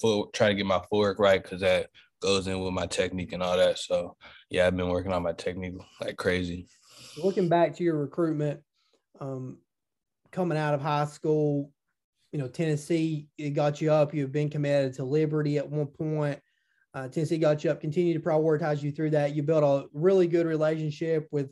for 0.00 0.28
trying 0.32 0.50
to 0.50 0.56
get 0.56 0.66
my 0.66 0.80
footwork 0.90 1.20
right 1.20 1.42
because 1.42 1.60
that 1.60 1.88
goes 2.24 2.46
in 2.48 2.58
with 2.58 2.72
my 2.72 2.86
technique 2.86 3.32
and 3.32 3.42
all 3.42 3.56
that. 3.56 3.78
So 3.78 4.16
yeah, 4.50 4.66
I've 4.66 4.76
been 4.76 4.88
working 4.88 5.12
on 5.12 5.22
my 5.22 5.32
technique 5.32 5.74
like 6.00 6.16
crazy. 6.16 6.66
Looking 7.22 7.48
back 7.48 7.76
to 7.76 7.84
your 7.84 7.98
recruitment, 7.98 8.60
um, 9.20 9.58
coming 10.32 10.58
out 10.58 10.74
of 10.74 10.80
high 10.80 11.04
school, 11.04 11.70
you 12.32 12.38
know 12.38 12.48
Tennessee 12.48 13.28
it 13.38 13.50
got 13.50 13.80
you 13.80 13.92
up. 13.92 14.12
You've 14.12 14.32
been 14.32 14.50
committed 14.50 14.94
to 14.94 15.04
Liberty 15.04 15.58
at 15.58 15.68
one 15.68 15.86
point. 15.86 16.40
Uh, 16.92 17.08
Tennessee 17.08 17.38
got 17.38 17.62
you 17.62 17.70
up. 17.70 17.80
Continue 17.80 18.14
to 18.14 18.20
prioritize 18.20 18.82
you 18.82 18.90
through 18.90 19.10
that. 19.10 19.34
You 19.34 19.42
built 19.42 19.62
a 19.62 19.88
really 19.92 20.26
good 20.26 20.46
relationship 20.46 21.28
with 21.30 21.50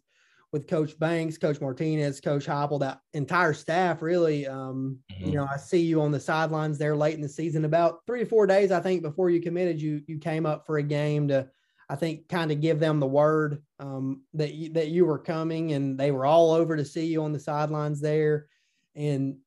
with 0.53 0.69
Coach 0.69 0.99
Banks, 0.99 1.39
Coach 1.39 1.61
Martinez, 1.61 2.21
Coach 2.21 2.47
Heupel, 2.47 2.79
that 2.81 3.01
entire 3.15 3.55
staff 3.55 4.03
really. 4.03 4.47
Um, 4.47 4.99
mm-hmm. 5.11 5.27
You 5.27 5.33
know, 5.37 5.49
I 5.51 5.57
see 5.57 5.81
you 5.81 6.03
on 6.03 6.13
the 6.13 6.21
sidelines 6.21 6.79
there 6.79 6.95
late 6.95 7.15
in 7.15 7.23
the 7.23 7.29
season. 7.29 7.65
About 7.65 8.01
three 8.07 8.21
to 8.21 8.27
four 8.27 8.47
days, 8.47 8.71
I 8.71 8.81
think, 8.81 9.03
before 9.03 9.31
you 9.31 9.41
committed, 9.41 9.81
you 9.81 10.03
you 10.07 10.19
came 10.19 10.45
up 10.45 10.67
for 10.67 10.77
a 10.79 10.83
game 10.83 11.29
to, 11.29 11.49
I 11.89 11.97
think, 11.97 12.29
kind 12.29 12.53
of 12.53 12.61
give 12.61 12.79
them 12.79 13.01
the 13.01 13.07
word 13.07 13.63
um, 13.81 14.23
that 14.35 14.53
you, 14.55 14.73
that 14.75 14.89
you 14.89 15.07
were 15.07 15.19
coming, 15.19 15.73
and 15.73 15.99
they 15.99 16.11
were 16.11 16.27
all 16.27 16.53
over 16.53 16.77
to 16.77 16.85
see 16.85 17.07
you 17.07 17.25
on 17.25 17.33
the 17.33 17.41
sidelines 17.41 18.01
there, 18.01 18.47
and 18.95 19.39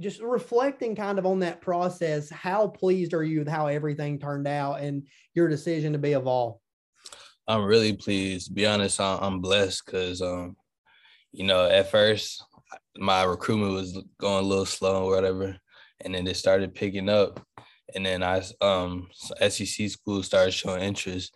just 0.00 0.20
reflecting 0.22 0.96
kind 0.96 1.18
of 1.18 1.26
on 1.26 1.40
that 1.40 1.60
process. 1.60 2.30
How 2.30 2.66
pleased 2.66 3.14
are 3.14 3.22
you 3.22 3.40
with 3.40 3.48
how 3.48 3.66
everything 3.68 4.18
turned 4.18 4.48
out 4.48 4.80
and 4.80 5.06
your 5.34 5.46
decision 5.46 5.92
to 5.92 5.98
be 5.98 6.12
a 6.12 6.20
Vol? 6.20 6.59
I'm 7.50 7.64
really 7.64 7.94
pleased. 7.94 8.46
To 8.46 8.52
be 8.52 8.64
honest, 8.64 9.00
I'm 9.00 9.40
blessed 9.40 9.84
because, 9.84 10.22
um, 10.22 10.56
you 11.32 11.44
know, 11.44 11.68
at 11.68 11.90
first 11.90 12.44
my 12.96 13.24
recruitment 13.24 13.72
was 13.72 13.98
going 14.20 14.44
a 14.44 14.48
little 14.48 14.66
slow 14.66 15.06
or 15.06 15.16
whatever, 15.16 15.56
and 16.02 16.14
then 16.14 16.28
it 16.28 16.36
started 16.36 16.76
picking 16.76 17.08
up, 17.08 17.44
and 17.94 18.06
then 18.06 18.22
I 18.22 18.40
um 18.60 19.08
SEC 19.48 19.90
schools 19.90 20.26
started 20.26 20.52
showing 20.52 20.82
interest. 20.82 21.34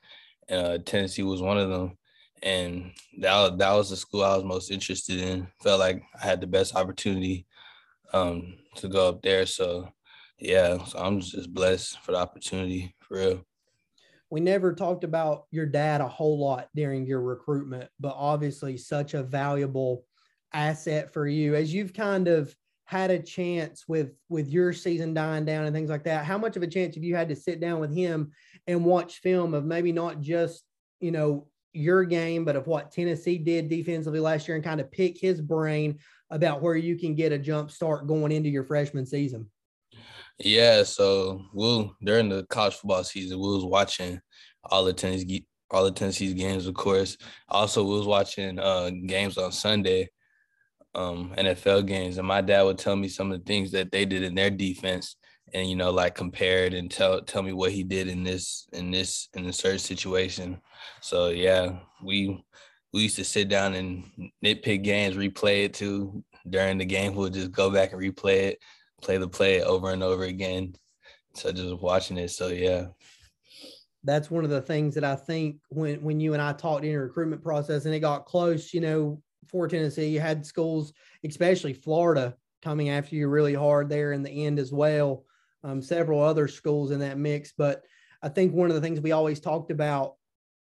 Uh, 0.48 0.78
Tennessee 0.84 1.24
was 1.24 1.42
one 1.42 1.58
of 1.58 1.68
them, 1.68 1.98
and 2.44 2.92
that 3.18 3.58
that 3.58 3.72
was 3.72 3.90
the 3.90 3.96
school 3.96 4.22
I 4.22 4.36
was 4.36 4.44
most 4.44 4.70
interested 4.70 5.18
in. 5.18 5.48
Felt 5.64 5.80
like 5.80 6.00
I 6.22 6.26
had 6.26 6.40
the 6.40 6.46
best 6.46 6.76
opportunity 6.76 7.44
um 8.12 8.54
to 8.76 8.88
go 8.88 9.08
up 9.08 9.22
there. 9.22 9.46
So 9.46 9.88
yeah, 10.38 10.84
so 10.84 10.96
I'm 10.96 11.20
just 11.20 11.52
blessed 11.52 11.98
for 12.02 12.12
the 12.12 12.18
opportunity 12.18 12.94
for 13.00 13.18
real 13.18 13.44
we 14.30 14.40
never 14.40 14.74
talked 14.74 15.04
about 15.04 15.44
your 15.50 15.66
dad 15.66 16.00
a 16.00 16.08
whole 16.08 16.38
lot 16.38 16.68
during 16.74 17.06
your 17.06 17.20
recruitment, 17.20 17.88
but 18.00 18.14
obviously 18.16 18.76
such 18.76 19.14
a 19.14 19.22
valuable 19.22 20.04
asset 20.52 21.12
for 21.12 21.26
you. 21.26 21.54
As 21.54 21.72
you've 21.72 21.92
kind 21.92 22.28
of 22.28 22.54
had 22.86 23.10
a 23.10 23.18
chance 23.18 23.84
with 23.88 24.12
with 24.28 24.48
your 24.48 24.72
season 24.72 25.14
dying 25.14 25.44
down 25.44 25.64
and 25.64 25.74
things 25.74 25.88
like 25.88 26.04
that 26.04 26.24
how 26.24 26.36
much 26.36 26.56
of 26.56 26.62
a 26.62 26.66
chance 26.66 26.94
have 26.94 27.04
you 27.04 27.16
had 27.16 27.28
to 27.28 27.36
sit 27.36 27.58
down 27.58 27.80
with 27.80 27.94
him 27.94 28.30
and 28.66 28.84
watch 28.84 29.20
film 29.20 29.54
of 29.54 29.64
maybe 29.64 29.90
not 29.90 30.20
just 30.20 30.64
you 31.00 31.10
know 31.10 31.46
your 31.72 32.04
game 32.04 32.44
but 32.44 32.56
of 32.56 32.66
what 32.66 32.92
tennessee 32.92 33.38
did 33.38 33.68
defensively 33.70 34.20
last 34.20 34.46
year 34.46 34.54
and 34.54 34.64
kind 34.64 34.80
of 34.80 34.92
pick 34.92 35.18
his 35.18 35.40
brain 35.40 35.98
about 36.30 36.60
where 36.60 36.76
you 36.76 36.96
can 36.96 37.14
get 37.14 37.32
a 37.32 37.38
jump 37.38 37.70
start 37.70 38.06
going 38.06 38.30
into 38.30 38.50
your 38.50 38.64
freshman 38.64 39.06
season 39.06 39.48
yeah, 40.38 40.82
so 40.82 41.42
we'll 41.52 41.94
during 42.02 42.28
the 42.28 42.44
college 42.46 42.74
football 42.74 43.04
season, 43.04 43.38
we 43.38 43.48
was 43.48 43.64
watching 43.64 44.20
all 44.64 44.84
the 44.84 44.92
Tennessee 44.92 45.46
all 45.70 45.84
the 45.84 45.92
Tennessee's 45.92 46.34
games, 46.34 46.66
of 46.66 46.74
course. 46.74 47.16
Also, 47.48 47.82
we 47.84 47.98
was 47.98 48.06
watching 48.06 48.58
uh, 48.58 48.90
games 49.06 49.38
on 49.38 49.50
Sunday. 49.52 50.08
um, 50.94 51.34
NFL 51.36 51.86
games, 51.86 52.18
and 52.18 52.26
my 52.28 52.40
dad 52.40 52.62
would 52.62 52.78
tell 52.78 52.96
me 52.96 53.08
some 53.08 53.32
of 53.32 53.38
the 53.40 53.44
things 53.44 53.72
that 53.72 53.90
they 53.90 54.04
did 54.04 54.22
in 54.22 54.34
their 54.34 54.50
defense, 54.50 55.16
and 55.52 55.68
you 55.68 55.76
know, 55.76 55.90
like 55.90 56.14
compare 56.14 56.64
it 56.66 56.74
and 56.74 56.90
tell 56.90 57.20
tell 57.22 57.42
me 57.42 57.52
what 57.52 57.72
he 57.72 57.82
did 57.82 58.08
in 58.08 58.22
this 58.24 58.66
in 58.72 58.90
this 58.90 59.28
in 59.34 59.44
the 59.46 59.52
certain 59.52 59.78
situation. 59.78 60.60
So 61.00 61.28
yeah, 61.28 61.78
we 62.02 62.44
we 62.92 63.02
used 63.02 63.16
to 63.16 63.24
sit 63.24 63.48
down 63.48 63.74
and 63.74 64.04
nitpick 64.44 64.84
games, 64.84 65.16
replay 65.16 65.64
it 65.64 65.74
too. 65.74 66.24
During 66.48 66.78
the 66.78 66.84
game, 66.84 67.14
we'll 67.14 67.30
just 67.30 67.52
go 67.52 67.70
back 67.70 67.92
and 67.92 68.00
replay 68.02 68.52
it, 68.52 68.58
play 69.04 69.18
the 69.18 69.28
play 69.28 69.62
over 69.62 69.90
and 69.90 70.02
over 70.02 70.24
again. 70.24 70.74
So 71.34 71.52
just 71.52 71.80
watching 71.80 72.16
it. 72.16 72.30
So 72.30 72.48
yeah. 72.48 72.86
That's 74.02 74.30
one 74.30 74.44
of 74.44 74.50
the 74.50 74.60
things 74.60 74.94
that 74.94 75.04
I 75.04 75.16
think 75.16 75.56
when 75.68 76.02
when 76.02 76.20
you 76.20 76.32
and 76.32 76.42
I 76.42 76.52
talked 76.52 76.84
in 76.84 76.92
the 76.92 76.98
recruitment 76.98 77.42
process 77.42 77.84
and 77.84 77.94
it 77.94 78.00
got 78.00 78.26
close, 78.26 78.74
you 78.74 78.80
know, 78.80 79.22
for 79.48 79.68
Tennessee, 79.68 80.08
you 80.08 80.20
had 80.20 80.44
schools, 80.44 80.92
especially 81.24 81.72
Florida, 81.72 82.34
coming 82.62 82.90
after 82.90 83.14
you 83.14 83.28
really 83.28 83.54
hard 83.54 83.88
there 83.88 84.12
in 84.12 84.22
the 84.22 84.46
end 84.46 84.58
as 84.58 84.72
well. 84.72 85.24
Um, 85.62 85.80
several 85.80 86.22
other 86.22 86.48
schools 86.48 86.90
in 86.90 87.00
that 87.00 87.18
mix. 87.18 87.52
But 87.56 87.84
I 88.22 88.28
think 88.28 88.52
one 88.52 88.68
of 88.68 88.74
the 88.74 88.80
things 88.82 89.00
we 89.00 89.12
always 89.12 89.40
talked 89.40 89.70
about 89.70 90.14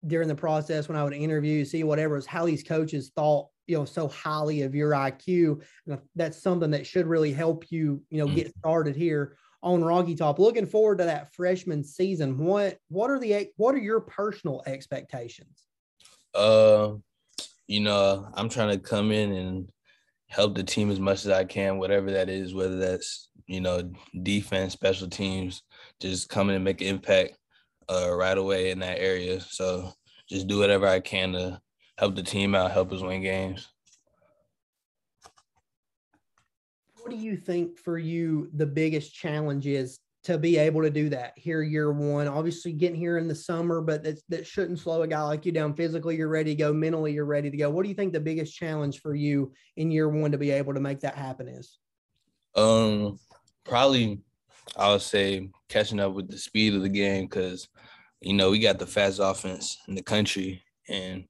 during 0.07 0.29
the 0.29 0.35
process 0.35 0.89
when 0.89 0.97
I 0.97 1.05
would 1.05 1.13
interview, 1.13 1.65
see 1.65 1.85
whatever, 1.85 2.17
is 2.17 2.27
how 2.27 2.47
these 2.47 2.65
coaches 2.65 3.13
thought, 3.15 3.49
you 3.71 3.77
know, 3.77 3.85
so 3.85 4.09
highly 4.09 4.63
of 4.63 4.75
your 4.75 4.91
IQ. 4.91 5.63
And 5.87 6.01
that's 6.17 6.43
something 6.43 6.73
that 6.73 6.89
should 6.89 7.07
really 7.07 7.33
help 7.33 7.71
you, 7.71 8.03
you 8.11 8.19
know, 8.19 8.27
get 8.27 8.49
mm. 8.49 8.59
started 8.59 8.97
here 8.97 9.37
on 9.63 9.85
Rocky 9.85 10.17
Top. 10.17 10.41
Looking 10.41 10.67
forward 10.67 10.99
to 10.99 11.05
that 11.05 11.33
freshman 11.35 11.85
season. 11.85 12.37
What 12.37 12.79
what 12.89 13.11
are 13.11 13.21
the 13.21 13.49
what 13.57 13.77
are 13.77 13.79
your 13.79 14.01
personal 14.01 14.65
expectations? 14.67 15.67
Uh, 16.35 16.95
you 17.69 17.81
know, 17.81 18.29
I'm 18.35 18.49
trying 18.49 18.71
to 18.71 18.79
come 18.79 19.13
in 19.13 19.31
and 19.33 19.69
help 20.27 20.57
the 20.57 20.65
team 20.65 20.91
as 20.91 20.99
much 20.99 21.25
as 21.25 21.31
I 21.31 21.45
can, 21.45 21.79
whatever 21.79 22.11
that 22.11 22.29
is, 22.29 22.53
whether 22.53 22.77
that's 22.77 23.31
you 23.47 23.61
know 23.61 23.89
defense, 24.21 24.73
special 24.73 25.09
teams, 25.09 25.63
just 26.01 26.29
coming 26.29 26.57
and 26.57 26.65
make 26.65 26.81
an 26.81 26.89
impact 26.89 27.39
uh, 27.89 28.13
right 28.13 28.37
away 28.37 28.73
in 28.73 28.81
that 28.81 28.99
area. 28.99 29.41
So 29.41 29.93
just 30.29 30.49
do 30.49 30.59
whatever 30.59 30.89
I 30.89 30.99
can 30.99 31.33
to 31.35 31.61
help 32.01 32.17
the 32.17 32.23
team 32.23 32.55
out, 32.55 32.73
help 32.73 32.91
us 32.93 33.03
win 33.03 33.21
games. 33.21 33.69
What 36.97 37.11
do 37.11 37.17
you 37.17 37.37
think 37.37 37.79
for 37.79 37.99
you 37.99 38.49
the 38.55 38.65
biggest 38.65 39.15
challenge 39.15 39.67
is 39.67 39.99
to 40.25 40.39
be 40.39 40.57
able 40.57 40.81
to 40.81 40.89
do 40.89 41.11
that 41.11 41.35
here 41.37 41.61
year 41.61 41.93
one? 41.93 42.27
Obviously, 42.27 42.73
getting 42.73 42.99
here 42.99 43.19
in 43.19 43.29
the 43.29 43.35
summer, 43.35 43.83
but 43.83 44.03
that, 44.05 44.19
that 44.31 44.47
shouldn't 44.47 44.79
slow 44.79 45.03
a 45.03 45.07
guy 45.07 45.21
like 45.23 45.45
you 45.45 45.53
down. 45.53 45.75
Physically, 45.75 46.17
you're 46.17 46.29
ready 46.29 46.55
to 46.55 46.59
go. 46.59 46.73
Mentally, 46.73 47.13
you're 47.13 47.27
ready 47.27 47.51
to 47.51 47.57
go. 47.59 47.69
What 47.69 47.83
do 47.83 47.91
you 47.91 47.95
think 47.95 48.15
the 48.15 48.21
biggest 48.21 48.57
challenge 48.57 49.03
for 49.03 49.15
you 49.15 49.53
in 49.77 49.91
year 49.91 50.09
one 50.09 50.33
to 50.33 50.39
be 50.39 50.53
able 50.53 50.73
to 50.73 50.81
make 50.81 51.01
that 51.01 51.17
happen 51.17 51.49
is? 51.49 51.79
Um, 52.55 53.19
probably 53.63 54.23
I 54.75 54.91
would 54.91 55.03
say 55.03 55.51
catching 55.69 56.01
up 56.01 56.15
with 56.15 56.31
the 56.31 56.39
speed 56.39 56.75
of 56.75 56.81
the 56.81 56.89
game 56.89 57.27
because 57.27 57.69
you 58.23 58.33
know 58.33 58.53
we 58.53 58.59
got 58.59 58.79
the 58.79 58.87
fast 58.87 59.21
offense 59.23 59.77
in 59.87 59.95
the 59.95 60.03
country, 60.03 60.63
and 60.89 61.25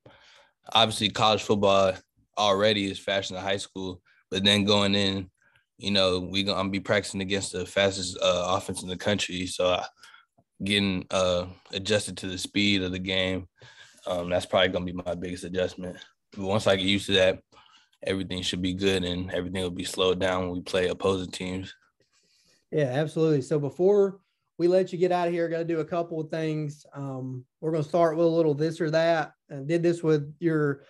obviously 0.72 1.08
college 1.08 1.42
football 1.42 1.94
already 2.38 2.90
is 2.90 2.98
faster 2.98 3.34
than 3.34 3.42
high 3.42 3.56
school. 3.56 4.00
But 4.30 4.44
then 4.44 4.64
going 4.64 4.94
in, 4.94 5.30
you 5.78 5.90
know, 5.90 6.20
we 6.20 6.42
gonna 6.42 6.68
be 6.68 6.80
practicing 6.80 7.20
against 7.20 7.52
the 7.52 7.66
fastest 7.66 8.18
uh, 8.22 8.56
offense 8.56 8.82
in 8.82 8.88
the 8.88 8.96
country, 8.96 9.46
so 9.46 9.66
uh, 9.66 9.84
getting 10.62 11.06
uh, 11.10 11.46
adjusted 11.72 12.16
to 12.18 12.26
the 12.26 12.38
speed 12.38 12.82
of 12.82 12.92
the 12.92 12.98
game, 12.98 13.48
um, 14.06 14.28
that's 14.28 14.46
probably 14.46 14.68
gonna 14.68 14.84
be 14.84 14.92
my 14.92 15.14
biggest 15.14 15.44
adjustment. 15.44 15.96
But 16.32 16.44
once 16.44 16.66
I 16.66 16.76
get 16.76 16.86
used 16.86 17.06
to 17.06 17.12
that, 17.14 17.40
everything 18.02 18.42
should 18.42 18.62
be 18.62 18.74
good 18.74 19.04
and 19.04 19.30
everything 19.32 19.62
will 19.62 19.70
be 19.70 19.84
slowed 19.84 20.20
down 20.20 20.42
when 20.42 20.52
we 20.52 20.60
play 20.60 20.88
opposing 20.88 21.30
teams. 21.30 21.74
Yeah, 22.70 22.84
absolutely. 22.84 23.42
So 23.42 23.58
before 23.58 24.20
we 24.60 24.68
let 24.68 24.92
you 24.92 24.98
get 24.98 25.10
out 25.10 25.26
of 25.26 25.32
here, 25.32 25.48
got 25.48 25.60
to 25.60 25.64
do 25.64 25.80
a 25.80 25.84
couple 25.86 26.20
of 26.20 26.28
things. 26.28 26.84
Um, 26.92 27.46
we're 27.62 27.70
going 27.70 27.82
to 27.82 27.88
start 27.88 28.18
with 28.18 28.26
a 28.26 28.28
little 28.28 28.52
this 28.52 28.78
or 28.78 28.90
that. 28.90 29.32
And 29.48 29.66
did 29.66 29.82
this 29.82 30.02
with 30.02 30.34
your 30.38 30.82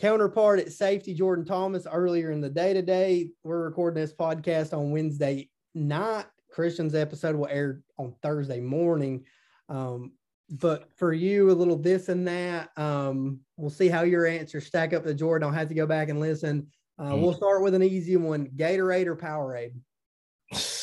counterpart 0.00 0.58
at 0.58 0.72
safety, 0.72 1.14
Jordan 1.14 1.44
Thomas, 1.44 1.86
earlier 1.88 2.32
in 2.32 2.40
the 2.40 2.50
day 2.50 2.74
today. 2.74 3.30
We're 3.44 3.62
recording 3.62 4.02
this 4.02 4.12
podcast 4.12 4.76
on 4.76 4.90
Wednesday 4.90 5.48
night. 5.76 6.26
Christian's 6.50 6.96
episode 6.96 7.36
will 7.36 7.46
air 7.46 7.82
on 7.98 8.16
Thursday 8.20 8.58
morning. 8.58 9.24
Um, 9.68 10.10
but 10.50 10.88
for 10.96 11.12
you, 11.12 11.52
a 11.52 11.52
little 11.52 11.78
this 11.78 12.08
and 12.08 12.26
that. 12.26 12.70
Um, 12.76 13.38
we'll 13.56 13.70
see 13.70 13.88
how 13.88 14.02
your 14.02 14.26
answers 14.26 14.66
stack 14.66 14.92
up 14.92 15.04
to 15.04 15.14
Jordan. 15.14 15.46
I'll 15.46 15.54
have 15.54 15.68
to 15.68 15.74
go 15.74 15.86
back 15.86 16.08
and 16.08 16.18
listen. 16.18 16.66
Uh, 16.98 17.12
mm. 17.12 17.20
We'll 17.20 17.34
start 17.34 17.62
with 17.62 17.74
an 17.74 17.84
easy 17.84 18.16
one: 18.16 18.48
Gatorade 18.56 19.06
or 19.06 19.14
Powerade. 19.14 19.76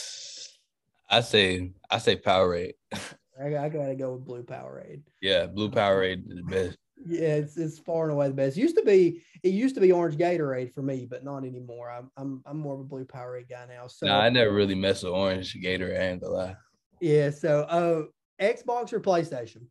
I 1.10 1.22
say 1.22 1.72
I 1.89 1.98
say 2.00 2.15
Powerade. 2.15 2.74
I, 3.39 3.58
I 3.58 3.70
gotta 3.70 3.96
go 3.96 4.13
with 4.13 4.26
Blue 4.26 4.44
Powerade. 4.44 5.02
Yeah, 5.22 5.46
Blue 5.46 5.70
Powerade 5.70 6.30
is 6.30 6.38
the 6.38 6.44
best. 6.44 6.78
Yeah, 7.06 7.36
it's 7.36 7.58
it's 7.58 7.78
far 7.78 8.04
and 8.04 8.13
away 8.13 8.30
the 8.30 8.34
best. 8.34 8.58
It 8.58 8.62
used 8.62 8.78
to 8.78 8.84
be 8.84 9.22
it 9.44 9.50
used 9.50 9.76
to 9.76 9.82
be 9.82 9.91
Orange 9.91 10.18
Gatorade 10.18 10.74
for 10.74 10.82
me, 10.82 11.06
but 11.06 11.24
not 11.24 11.44
anymore. 11.44 11.91
I'm 11.91 12.10
I'm 12.18 12.41
I'm 12.46 12.58
more 12.58 12.76
of 12.76 12.80
a 12.80 12.84
Blue 12.84 13.06
Powerade 13.06 13.50
guy 13.50 13.65
now. 13.68 13.88
So 13.88 14.08
nah, 14.08 14.20
I 14.20 14.30
never 14.30 14.52
really 14.52 14.76
mess 14.76 15.04
with 15.04 15.13
Orange 15.13 15.56
Gatorade. 15.62 16.24
a 16.24 16.28
lie. 16.28 16.56
Yeah. 17.02 17.30
So, 17.30 17.62
uh, 17.63 18.04
Xbox 18.41 18.94
or 18.94 19.00
PlayStation? 19.00 19.68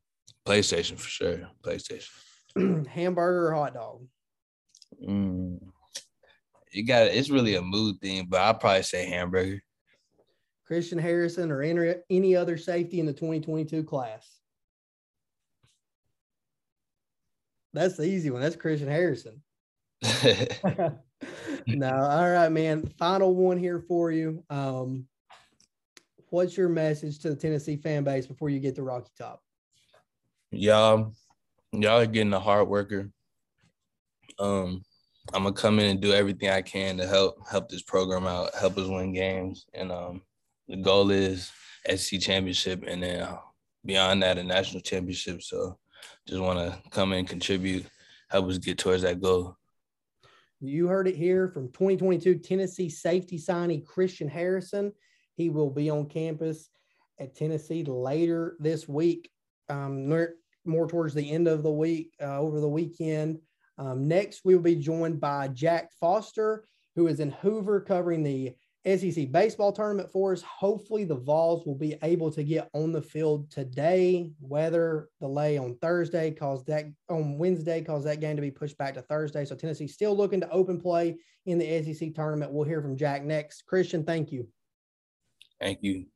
PlayStation 0.47 0.99
for 0.99 1.09
sure. 1.09 1.49
PlayStation. 1.65 2.09
Hamburger 2.89 3.49
or 3.49 3.55
hot 3.55 3.75
dog? 3.75 4.07
Mm. 5.07 5.59
You 6.71 6.87
got 6.87 7.07
it's 7.07 7.31
really 7.31 7.55
a 7.55 7.63
mood 7.63 8.01
thing, 8.01 8.27
but 8.29 8.41
I'll 8.41 8.55
probably 8.55 8.83
say 8.83 9.07
hamburger. 9.07 9.61
Christian 10.65 10.99
Harrison, 10.99 11.51
or 11.51 11.63
any, 11.63 12.37
other 12.37 12.57
safety 12.57 13.01
in 13.01 13.07
the 13.07 13.13
2022 13.13 13.85
class? 13.85 14.27
That's 17.73 17.97
the 17.97 18.05
easy 18.05 18.31
one. 18.31 18.41
That's 18.41 18.57
Christian 18.57 18.89
Harrison. 18.89 19.43
no, 21.67 21.91
all 21.91 22.31
right, 22.31 22.53
man. 22.53 22.87
Final 22.99 23.35
one 23.35 23.59
here 23.59 23.81
for 23.81 24.11
you. 24.11 24.43
Um, 24.49 25.07
what's 26.31 26.57
your 26.57 26.69
message 26.69 27.19
to 27.21 27.31
the 27.31 27.37
Tennessee 27.37 27.77
fan 27.77 28.05
base 28.05 28.27
before 28.27 28.49
you 28.49 28.61
get 28.61 28.75
to 28.77 28.83
Rocky 28.83 29.11
Top? 29.19 29.43
Y'all, 30.51 31.13
y'all 31.73 32.01
are 32.01 32.07
getting 32.07 32.33
a 32.33 32.41
hard 32.41 32.69
worker. 32.69 33.11
Um, 34.39 34.83
I'm 35.33 35.45
gonna 35.45 35.55
come 35.55 35.79
in 35.79 35.87
and 35.87 36.01
do 36.01 36.13
everything 36.13 36.51
I 36.51 36.63
can 36.63 36.97
to 36.99 37.07
help 37.07 37.37
help 37.49 37.69
this 37.69 37.83
program 37.83 38.27
out, 38.27 38.55
help 38.55 38.77
us 38.79 38.89
win 38.89 39.13
games, 39.13 39.67
and 39.75 39.91
um, 39.91 40.23
the 40.69 40.77
goal 40.77 41.11
is 41.11 41.51
SC 41.95 42.19
championship 42.19 42.85
and 42.87 43.03
then 43.03 43.29
beyond 43.85 44.23
that 44.23 44.39
a 44.39 44.43
national 44.43 44.81
championship. 44.81 45.43
So 45.43 45.79
just 46.27 46.41
want 46.41 46.59
to 46.59 46.91
come 46.91 47.13
in, 47.13 47.27
contribute, 47.27 47.87
help 48.31 48.49
us 48.49 48.59
get 48.59 48.79
towards 48.79 49.03
that 49.03 49.21
goal. 49.21 49.57
You 50.61 50.89
heard 50.89 51.07
it 51.07 51.17
here 51.17 51.49
from 51.49 51.69
2022 51.73 52.37
Tennessee 52.37 52.89
safety 52.89 53.39
signee 53.39 53.85
Christian 53.85 54.29
Harrison. 54.29 54.93
He 55.35 55.51
will 55.51 55.71
be 55.71 55.91
on 55.91 56.07
campus 56.07 56.71
at 57.21 57.35
Tennessee 57.35 57.85
later 57.85 58.57
this 58.59 58.89
week, 58.89 59.31
um, 59.69 60.09
more 60.65 60.89
towards 60.89 61.13
the 61.13 61.31
end 61.31 61.49
of 61.49 61.63
the 61.63 61.71
week, 61.71 62.15
uh, 62.23 62.39
over 62.39 62.61
the 62.61 62.69
weekend. 62.69 63.41
Um, 63.77 64.09
next, 64.09 64.43
we 64.45 64.55
will 64.55 64.63
be 64.63 64.77
joined 64.77 65.21
by 65.21 65.49
Jack 65.49 65.91
Foster, 66.01 66.65
who 66.97 67.09
is 67.09 67.21
in 67.21 67.31
Hoover 67.31 67.81
covering 67.81 68.23
the 68.23 68.55
SEC 68.87 69.33
baseball 69.33 69.73
tournament 69.73 70.11
for 70.11 70.33
us. 70.33 70.43
Hopefully, 70.43 71.05
the 71.05 71.15
Vols 71.15 71.65
will 71.65 71.75
be 71.75 71.97
able 72.03 72.31
to 72.31 72.43
get 72.45 72.69
on 72.75 72.93
the 72.93 73.01
field 73.01 73.51
today. 73.51 74.31
Weather 74.41 75.09
delay 75.21 75.57
on 75.57 75.77
Thursday 75.77 76.31
caused 76.31 76.67
that 76.67 76.85
on 77.09 77.39
Wednesday 77.39 77.81
caused 77.83 78.07
that 78.07 78.21
game 78.21 78.37
to 78.37 78.43
be 78.43 78.51
pushed 78.51 78.77
back 78.77 78.95
to 78.95 79.03
Thursday. 79.03 79.45
So 79.47 79.55
Tennessee 79.55 79.87
still 79.87 80.15
looking 80.15 80.41
to 80.41 80.51
open 80.51 80.81
play 80.81 81.17
in 81.47 81.59
the 81.59 81.83
SEC 81.83 82.15
tournament. 82.15 82.53
We'll 82.53 82.69
hear 82.69 82.83
from 82.83 82.97
Jack 82.97 83.25
next. 83.25 83.63
Christian, 83.67 84.05
thank 84.05 84.31
you. 84.33 84.49
Thank 85.61 85.83
you. 85.83 86.07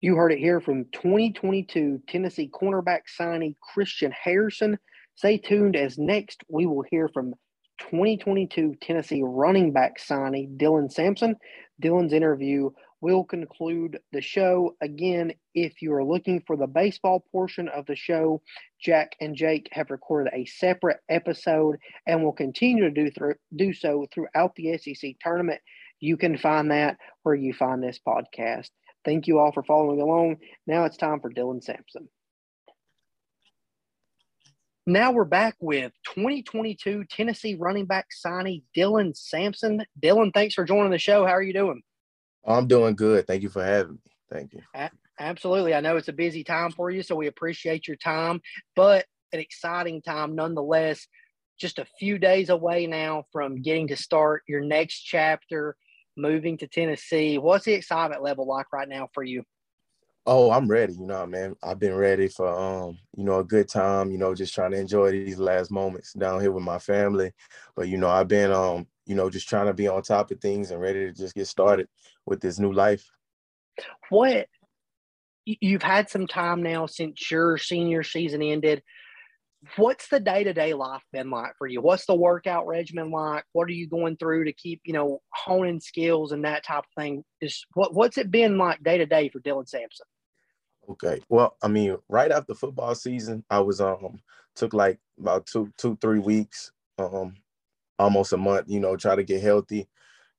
You 0.00 0.16
heard 0.16 0.32
it 0.32 0.40
here 0.40 0.60
from 0.60 0.86
2022 0.86 2.02
Tennessee 2.08 2.50
cornerback 2.52 3.02
signee 3.16 3.54
Christian 3.60 4.10
Harrison. 4.10 4.76
Stay 5.14 5.38
tuned 5.38 5.76
as 5.76 5.96
next 5.96 6.42
we 6.48 6.66
will 6.66 6.82
hear 6.82 7.08
from 7.08 7.34
2022 7.90 8.76
Tennessee 8.80 9.22
running 9.24 9.72
back 9.72 9.98
signee 9.98 10.56
Dylan 10.56 10.90
Sampson. 10.90 11.36
Dylan's 11.82 12.12
interview 12.12 12.70
will 13.00 13.24
conclude 13.24 13.98
the 14.12 14.20
show. 14.20 14.76
Again, 14.80 15.32
if 15.54 15.82
you 15.82 15.92
are 15.92 16.04
looking 16.04 16.42
for 16.46 16.56
the 16.56 16.68
baseball 16.68 17.24
portion 17.32 17.68
of 17.68 17.84
the 17.86 17.96
show, 17.96 18.40
Jack 18.80 19.16
and 19.20 19.34
Jake 19.34 19.68
have 19.72 19.90
recorded 19.90 20.32
a 20.32 20.44
separate 20.44 20.98
episode 21.08 21.76
and 22.06 22.22
will 22.22 22.32
continue 22.32 22.84
to 22.84 22.90
do, 22.90 23.10
th- 23.10 23.36
do 23.56 23.72
so 23.72 24.06
throughout 24.14 24.54
the 24.54 24.78
SEC 24.78 25.16
tournament. 25.20 25.60
You 25.98 26.16
can 26.16 26.38
find 26.38 26.70
that 26.70 26.96
where 27.24 27.34
you 27.34 27.52
find 27.52 27.82
this 27.82 27.98
podcast. 28.06 28.70
Thank 29.04 29.26
you 29.26 29.40
all 29.40 29.52
for 29.52 29.64
following 29.64 30.00
along. 30.00 30.36
Now 30.66 30.84
it's 30.84 30.96
time 30.96 31.20
for 31.20 31.32
Dylan 31.32 31.62
Sampson. 31.62 32.08
Now 34.86 35.12
we're 35.12 35.24
back 35.24 35.54
with 35.60 35.92
2022 36.16 37.04
Tennessee 37.08 37.54
running 37.54 37.86
back 37.86 38.08
signee 38.10 38.64
Dylan 38.76 39.16
Sampson. 39.16 39.84
Dylan, 40.02 40.34
thanks 40.34 40.54
for 40.54 40.64
joining 40.64 40.90
the 40.90 40.98
show. 40.98 41.24
How 41.24 41.34
are 41.34 41.42
you 41.42 41.52
doing? 41.52 41.82
I'm 42.44 42.66
doing 42.66 42.96
good. 42.96 43.28
Thank 43.28 43.44
you 43.44 43.48
for 43.48 43.62
having 43.62 43.92
me. 43.92 44.12
Thank 44.28 44.54
you. 44.54 44.62
A- 44.74 44.90
absolutely. 45.20 45.72
I 45.72 45.80
know 45.80 45.96
it's 45.96 46.08
a 46.08 46.12
busy 46.12 46.42
time 46.42 46.72
for 46.72 46.90
you, 46.90 47.04
so 47.04 47.14
we 47.14 47.28
appreciate 47.28 47.86
your 47.86 47.96
time, 47.96 48.40
but 48.74 49.06
an 49.32 49.38
exciting 49.38 50.02
time 50.02 50.34
nonetheless. 50.34 51.06
Just 51.60 51.78
a 51.78 51.86
few 52.00 52.18
days 52.18 52.48
away 52.48 52.88
now 52.88 53.26
from 53.30 53.62
getting 53.62 53.86
to 53.86 53.96
start 53.96 54.42
your 54.48 54.62
next 54.62 55.02
chapter, 55.02 55.76
moving 56.16 56.58
to 56.58 56.66
Tennessee. 56.66 57.38
What's 57.38 57.66
the 57.66 57.74
excitement 57.74 58.24
level 58.24 58.48
like 58.48 58.72
right 58.72 58.88
now 58.88 59.10
for 59.14 59.22
you? 59.22 59.44
Oh, 60.24 60.52
I'm 60.52 60.68
ready. 60.68 60.94
You 60.94 61.06
know, 61.06 61.26
man. 61.26 61.56
I've 61.62 61.80
been 61.80 61.94
ready 61.94 62.28
for 62.28 62.48
um, 62.48 62.98
you 63.16 63.24
know, 63.24 63.40
a 63.40 63.44
good 63.44 63.68
time. 63.68 64.10
You 64.10 64.18
know, 64.18 64.34
just 64.34 64.54
trying 64.54 64.70
to 64.70 64.78
enjoy 64.78 65.10
these 65.10 65.38
last 65.38 65.70
moments 65.70 66.12
down 66.12 66.40
here 66.40 66.52
with 66.52 66.62
my 66.62 66.78
family. 66.78 67.32
But 67.74 67.88
you 67.88 67.98
know, 67.98 68.08
I've 68.08 68.28
been 68.28 68.52
um, 68.52 68.86
you 69.06 69.16
know, 69.16 69.28
just 69.28 69.48
trying 69.48 69.66
to 69.66 69.74
be 69.74 69.88
on 69.88 70.02
top 70.02 70.30
of 70.30 70.40
things 70.40 70.70
and 70.70 70.80
ready 70.80 71.06
to 71.06 71.12
just 71.12 71.34
get 71.34 71.46
started 71.46 71.88
with 72.24 72.40
this 72.40 72.58
new 72.58 72.72
life. 72.72 73.04
What 74.10 74.46
you've 75.44 75.82
had 75.82 76.08
some 76.08 76.28
time 76.28 76.62
now 76.62 76.86
since 76.86 77.30
your 77.30 77.58
senior 77.58 78.04
season 78.04 78.42
ended. 78.42 78.82
What's 79.76 80.08
the 80.08 80.18
day 80.18 80.42
to 80.44 80.52
day 80.52 80.74
life 80.74 81.02
been 81.12 81.30
like 81.30 81.56
for 81.56 81.66
you? 81.68 81.80
What's 81.80 82.06
the 82.06 82.16
workout 82.16 82.66
regimen 82.66 83.10
like? 83.10 83.44
What 83.52 83.68
are 83.68 83.72
you 83.72 83.86
going 83.86 84.16
through 84.16 84.44
to 84.44 84.52
keep, 84.52 84.80
you 84.84 84.92
know, 84.92 85.20
honing 85.32 85.80
skills 85.80 86.32
and 86.32 86.44
that 86.44 86.64
type 86.64 86.80
of 86.80 87.02
thing? 87.02 87.24
Is 87.40 87.64
what 87.74 87.94
what's 87.94 88.18
it 88.18 88.30
been 88.30 88.58
like 88.58 88.82
day 88.82 88.98
to 88.98 89.06
day 89.06 89.28
for 89.28 89.40
Dylan 89.40 89.68
Sampson? 89.68 90.06
Okay. 90.88 91.20
Well, 91.28 91.56
I 91.62 91.68
mean, 91.68 91.96
right 92.08 92.32
after 92.32 92.54
football 92.54 92.94
season, 92.94 93.44
I 93.50 93.60
was 93.60 93.80
um 93.80 94.20
took 94.56 94.74
like 94.74 94.98
about 95.18 95.46
two, 95.46 95.72
two, 95.78 95.96
three 96.00 96.18
weeks, 96.18 96.72
um, 96.98 97.36
almost 97.98 98.32
a 98.32 98.36
month, 98.36 98.68
you 98.68 98.80
know, 98.80 98.96
try 98.96 99.14
to 99.14 99.22
get 99.22 99.42
healthy, 99.42 99.88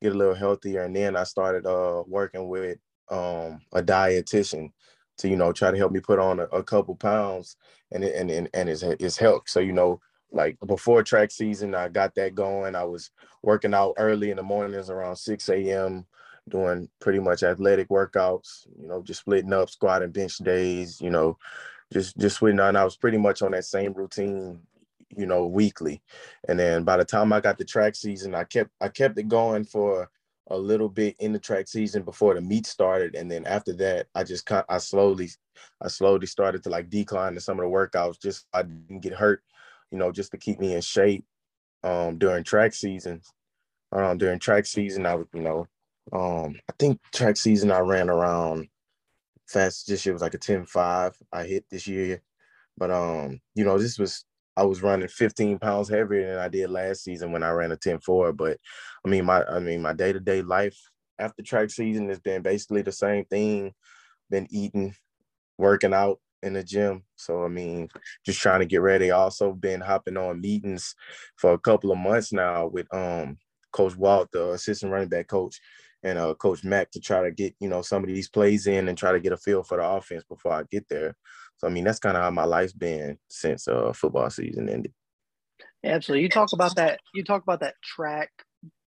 get 0.02 0.12
a 0.12 0.18
little 0.18 0.36
healthier. 0.36 0.84
And 0.84 0.96
then 0.96 1.16
I 1.16 1.24
started 1.24 1.66
uh 1.66 2.04
working 2.08 2.50
with 2.50 2.78
um 3.10 3.62
a 3.72 3.82
dietitian 3.82 4.72
to, 5.18 5.30
you 5.30 5.36
know, 5.36 5.52
try 5.52 5.72
to 5.72 5.78
help 5.78 5.92
me 5.92 6.00
put 6.00 6.20
on 6.20 6.40
a, 6.40 6.44
a 6.46 6.64
couple 6.64 6.96
pounds 6.96 7.56
and 7.92 8.04
and 8.04 8.30
and, 8.30 8.50
and 8.54 8.70
it's 8.70 8.84
it's 8.84 9.18
helped. 9.18 9.50
So, 9.50 9.60
you 9.60 9.74
know, 9.74 10.00
like 10.32 10.58
before 10.66 11.04
track 11.04 11.32
season, 11.32 11.76
I 11.76 11.90
got 11.90 12.16
that 12.16 12.36
going. 12.36 12.76
I 12.76 12.84
was 12.84 13.12
working 13.42 13.74
out 13.74 13.94
early 13.98 14.32
in 14.32 14.38
the 14.38 14.44
mornings 14.44 14.90
around 14.90 15.16
6 15.18 15.50
a.m 15.50 16.06
doing 16.50 16.90
pretty 17.00 17.20
much 17.20 17.44
athletic 17.44 17.90
workouts, 17.90 18.68
you 18.80 18.88
know, 18.88 19.02
just 19.02 19.22
splitting 19.22 19.54
up 19.54 19.70
squat 19.70 20.04
and 20.04 20.14
bench 20.14 20.38
days, 20.40 21.00
you 21.00 21.10
know, 21.10 21.38
just 21.92 22.18
just 22.18 22.38
switching 22.38 22.60
on. 22.60 22.76
I 22.76 22.84
was 22.84 22.98
pretty 22.98 23.18
much 23.18 23.42
on 23.42 23.52
that 23.52 23.66
same 23.66 23.94
routine, 23.94 24.60
you 25.16 25.26
know, 25.26 25.46
weekly. 25.48 26.02
And 26.48 26.60
then 26.60 26.84
by 26.84 26.98
the 26.98 27.06
time 27.06 27.32
I 27.32 27.40
got 27.40 27.58
the 27.58 27.66
track 27.66 27.96
season, 27.96 28.36
I 28.36 28.44
kept 28.44 28.72
I 28.82 28.90
kept 28.90 29.18
it 29.18 29.28
going 29.28 29.64
for 29.64 30.10
a 30.50 30.58
little 30.58 30.90
bit 30.90 31.16
in 31.20 31.32
the 31.32 31.40
track 31.40 31.68
season 31.68 32.04
before 32.04 32.34
the 32.34 32.42
meet 32.42 32.66
started. 32.66 33.16
And 33.16 33.32
then 33.32 33.46
after 33.46 33.74
that, 33.74 34.08
I 34.14 34.24
just 34.24 34.46
kind 34.46 34.66
I 34.70 34.78
slowly 34.78 35.30
I 35.82 35.88
slowly 35.88 36.28
started 36.28 36.64
to 36.64 36.70
like 36.70 36.90
decline 36.90 37.34
to 37.36 37.42
some 37.42 37.60
of 37.60 37.66
the 37.66 37.72
workouts 37.72 38.22
just 38.22 38.46
I 38.54 38.64
didn't 38.64 39.02
get 39.02 39.14
hurt, 39.14 39.44
you 39.92 39.98
know, 39.98 40.12
just 40.12 40.32
to 40.32 40.38
keep 40.38 40.60
me 40.60 40.76
in 40.76 40.82
shape 40.82 41.26
um 41.84 42.18
during 42.18 42.44
track 42.44 42.74
seasons. 42.74 43.32
Um, 43.92 44.18
during 44.18 44.40
track 44.40 44.66
season, 44.66 45.06
I 45.06 45.14
would, 45.14 45.28
you 45.36 45.42
know, 45.42 45.68
um, 46.12 46.56
I 46.68 46.74
think 46.80 47.00
track 47.14 47.38
season 47.38 47.70
I 47.70 47.80
ran 47.80 48.10
around 48.10 48.68
fast 49.48 49.88
this 49.88 50.04
year 50.06 50.14
was 50.14 50.22
like 50.22 50.34
a 50.34 50.40
10-5 50.40 51.14
I 51.32 51.44
hit 51.44 51.66
this 51.70 51.86
year. 51.88 52.22
But 52.76 52.90
um, 52.90 53.40
you 53.54 53.64
know, 53.64 53.78
this 53.78 54.00
was 54.00 54.26
I 54.56 54.64
was 54.64 54.84
running 54.84 55.08
15 55.08 55.60
pounds 55.60 55.90
heavier 55.90 56.28
than 56.28 56.40
I 56.40 56.48
did 56.48 56.70
last 56.70 57.04
season 57.04 57.32
when 57.32 57.44
I 57.44 57.52
ran 57.52 57.72
a 57.72 57.78
10-4. 57.78 58.36
But 58.36 58.58
I 59.06 59.10
mean 59.10 59.26
my 59.26 59.44
I 59.46 59.60
mean 59.60 59.82
my 59.82 59.94
day-to-day 59.94 60.42
life 60.42 60.78
after 61.20 61.44
track 61.44 61.70
season 61.70 62.10
has 62.10 62.20
been 62.20 62.42
basically 62.42 62.82
the 62.82 62.92
same 62.92 63.26
thing. 63.26 63.74
Been 64.30 64.48
eating, 64.50 64.96
working 65.58 65.94
out 65.94 66.20
in 66.42 66.54
the 66.54 66.64
gym. 66.64 67.04
So 67.16 67.44
I 67.44 67.48
mean, 67.48 67.90
just 68.26 68.40
trying 68.42 68.60
to 68.60 68.66
get 68.66 68.82
ready. 68.82 69.12
Also 69.12 69.54
been 69.54 69.82
hopping 69.82 70.18
on 70.18 70.42
meetings 70.42 70.96
for 71.38 71.54
a 71.54 71.60
couple 71.60 71.92
of 71.92 71.98
months 71.98 72.32
now 72.32 72.68
with 72.68 72.94
um 72.94 73.38
Coach 73.72 73.96
Walt, 73.96 74.30
the 74.32 74.52
assistant 74.52 74.92
running 74.92 75.10
back 75.10 75.28
coach 75.28 75.60
and 76.04 76.20
uh, 76.20 76.34
Coach 76.36 76.64
Mack 76.64 76.92
to 76.92 77.00
try 77.00 77.24
to 77.24 77.32
get 77.32 77.56
you 77.60 77.70
know 77.70 77.82
some 77.82 78.04
of 78.04 78.08
these 78.08 78.30
plays 78.30 78.68
in 78.68 78.88
and 78.88 78.98
try 78.98 79.12
to 79.12 79.20
get 79.20 79.34
a 79.34 79.38
feel 79.38 79.64
for 79.64 79.78
the 79.78 79.86
offense 79.86 80.24
before 80.28 80.54
I 80.54 80.64
get 80.70 80.88
there. 80.90 81.16
So 81.64 81.68
I 81.68 81.72
mean 81.72 81.86
that's 81.86 82.00
kind 82.00 82.18
of 82.18 82.24
how 82.24 82.30
my 82.30 82.44
life's 82.44 82.74
been 82.74 83.18
since 83.30 83.70
uh, 83.70 83.94
football 83.94 84.30
season 84.30 84.68
ended. 84.68 84.92
Absolutely, 85.82 86.24
you 86.24 86.30
talk 86.30 86.50
about 86.52 86.76
that. 86.76 87.00
You 87.14 87.24
talk 87.24 87.42
about 87.42 87.62
that 87.62 87.76
track, 87.82 88.32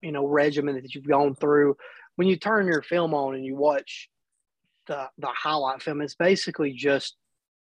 you 0.02 0.12
know, 0.12 0.26
regimen 0.26 0.74
that 0.74 0.94
you've 0.94 1.08
gone 1.08 1.34
through. 1.34 1.76
When 2.16 2.28
you 2.28 2.36
turn 2.36 2.66
your 2.66 2.82
film 2.82 3.14
on 3.14 3.34
and 3.34 3.44
you 3.44 3.56
watch 3.56 4.10
the 4.86 5.08
the 5.16 5.28
highlight 5.28 5.82
film, 5.82 6.02
it's 6.02 6.14
basically 6.14 6.74
just 6.74 7.16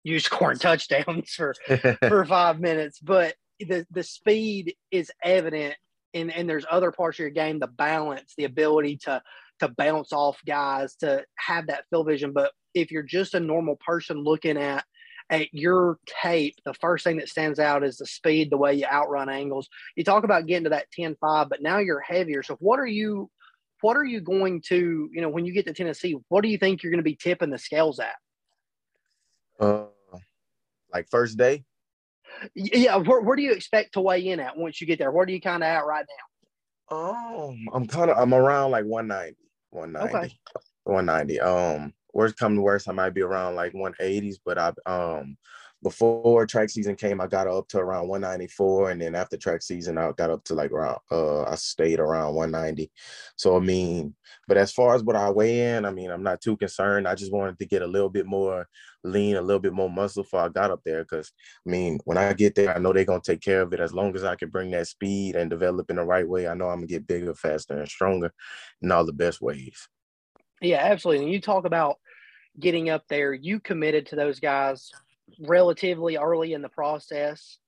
you 0.05 0.21
scoring 0.21 0.59
touchdowns 0.59 1.31
for 1.31 1.55
for 2.03 2.27
five 2.27 2.61
minutes, 2.61 3.01
but 3.01 3.35
the 3.59 3.87
the 3.91 4.03
speed 4.03 4.75
is 4.91 5.11
evident 5.25 5.77
and 6.13 6.31
and 6.31 6.47
there's 6.47 6.67
other 6.71 6.93
parts 6.93 7.17
of 7.17 7.21
your 7.21 7.31
game, 7.31 7.59
the 7.59 7.69
balance, 7.69 8.35
the 8.37 8.45
ability 8.45 8.99
to 9.05 9.23
to 9.61 9.69
bounce 9.69 10.13
off 10.13 10.39
guys, 10.47 10.95
to 10.97 11.25
have 11.37 11.69
that 11.69 11.85
field 11.91 12.07
vision. 12.07 12.33
But 12.33 12.53
if 12.75 12.91
you're 12.91 13.03
just 13.03 13.35
a 13.35 13.41
normal 13.41 13.77
person 13.77 14.23
looking 14.23 14.57
at 14.57 14.85
at 15.31 15.53
your 15.55 15.99
tape, 16.07 16.57
the 16.65 16.75
first 16.75 17.05
thing 17.05 17.19
that 17.19 17.29
stands 17.29 17.61
out 17.61 17.85
is 17.85 17.99
the 17.99 18.07
speed, 18.07 18.51
the 18.51 18.57
way 18.57 18.75
you 18.75 18.85
outrun 18.87 19.29
angles. 19.29 19.69
You 19.95 20.03
talk 20.03 20.25
about 20.25 20.47
getting 20.47 20.65
to 20.65 20.71
that 20.71 20.87
10-5, 20.99 21.49
but 21.49 21.63
now 21.63 21.79
you're 21.79 22.01
heavier. 22.01 22.43
So 22.43 22.57
what 22.61 22.81
are 22.81 22.87
you 22.87 23.31
what 23.83 23.97
are 23.97 24.05
you 24.05 24.21
going 24.21 24.61
to, 24.69 25.09
you 25.11 25.23
know, 25.23 25.31
when 25.31 25.47
you 25.47 25.55
get 25.55 25.67
to 25.67 25.73
Tennessee, 25.73 26.15
what 26.29 26.43
do 26.43 26.51
you 26.51 26.59
think 26.59 26.83
you're 26.83 26.91
going 26.91 26.99
to 26.99 27.03
be 27.03 27.17
tipping 27.17 27.49
the 27.49 27.57
scales 27.57 27.99
at? 27.99 28.17
Uh 29.59 29.87
like 30.93 31.09
first 31.11 31.39
day? 31.39 31.65
Yeah, 32.55 32.97
where, 32.97 33.21
where 33.21 33.37
do 33.37 33.43
you 33.43 33.53
expect 33.53 33.95
to 33.95 34.01
weigh 34.01 34.29
in 34.29 34.41
at 34.41 34.57
once 34.57 34.81
you 34.81 34.87
get 34.87 34.99
there? 34.99 35.11
Where 35.11 35.27
do 35.27 35.33
you 35.33 35.41
kind 35.41 35.63
of 35.63 35.69
at 35.69 35.87
right 35.87 36.05
now? 36.09 36.97
Oh, 36.97 37.55
I'm 37.73 37.87
kind 37.87 38.11
of 38.11 38.19
I'm 38.19 38.35
around 38.35 38.73
like 38.73 38.85
190, 38.85 39.37
190, 39.71 40.17
okay. 40.17 40.35
190. 40.85 41.41
Um, 41.41 41.93
worst 42.13 42.37
come 42.37 42.57
to 42.57 42.63
worst, 42.63 42.89
I 42.89 42.93
might 42.93 43.15
be 43.15 43.23
around 43.23 43.55
like 43.55 43.73
180s, 43.73 44.37
but 44.45 44.59
I 44.59 44.73
um 44.87 45.37
before 45.83 46.47
track 46.47 46.69
season 46.69 46.95
came, 46.95 47.21
I 47.21 47.27
got 47.27 47.47
up 47.47 47.69
to 47.69 47.79
around 47.79 48.09
194, 48.09 48.91
and 48.91 49.01
then 49.01 49.15
after 49.15 49.37
track 49.37 49.63
season, 49.63 49.97
I 49.97 50.13
got 50.13 50.31
up 50.31 50.45
to 50.45 50.55
like 50.55 50.73
around 50.73 50.99
uh 51.11 51.43
I 51.45 51.55
stayed 51.55 52.01
around 52.01 52.35
190. 52.35 52.91
So 53.37 53.57
I 53.57 53.61
mean, 53.61 54.15
but 54.47 54.59
as 54.59 54.73
far 54.73 54.95
as 54.95 55.03
what 55.03 55.17
I 55.17 55.31
weigh 55.31 55.77
in, 55.77 55.87
I 55.87 55.91
mean, 55.91 56.11
I'm 56.11 56.23
not 56.23 56.43
too 56.43 56.57
concerned. 56.57 57.09
I 57.09 57.15
just 57.15 57.33
wanted 57.33 57.59
to 57.59 57.67
get 57.67 57.83
a 57.83 57.87
little 57.87 58.11
bit 58.11 58.27
more 58.27 58.69
lean, 59.05 59.37
a 59.37 59.43
little 59.43 59.61
bit 59.61 59.73
more 59.73 59.89
muscle 59.89 60.23
before 60.23 60.41
I 60.41 60.49
got 60.51 60.71
up 60.71 60.83
there. 60.85 61.03
Because 61.03 61.33
I 61.67 61.71
mean, 61.71 61.99
when 62.05 62.19
I 62.19 62.35
get 62.35 62.55
there, 62.55 62.75
I 62.75 62.79
know 62.79 62.93
they're 62.93 63.05
gonna 63.07 63.23
take 63.25 63.41
care 63.41 63.63
of 63.63 63.73
it 63.73 63.81
as 63.81 63.95
long 63.95 64.15
as 64.15 64.25
I 64.25 64.37
can 64.37 64.51
bring 64.51 64.71
that 64.73 64.87
speed 64.87 65.35
and 65.35 65.49
develop 65.49 65.89
in 65.89 65.97
the 65.97 66.05
right 66.05 66.29
way. 66.29 66.47
I 66.47 66.55
know 66.55 66.69
I'm 66.69 66.79
gonna 66.79 66.89
get 66.89 67.07
bigger, 67.07 67.35
faster, 67.35 67.79
and 67.79 67.89
stronger 67.89 68.33
in 68.83 68.93
all 68.93 69.07
the 69.07 69.15
best 69.15 69.41
ways. 69.41 69.89
Yeah, 70.61 70.83
absolutely. 70.83 71.25
And 71.25 71.33
you 71.33 71.41
talk 71.41 71.65
about 71.65 71.97
getting 72.59 72.91
up 72.91 73.05
there, 73.09 73.33
you 73.33 73.61
committed 73.61 74.07
to 74.07 74.17
those 74.17 74.41
guys 74.41 74.91
relatively 75.41 76.17
early 76.17 76.53
in 76.53 76.63
the 76.63 76.69
process. 76.69 77.59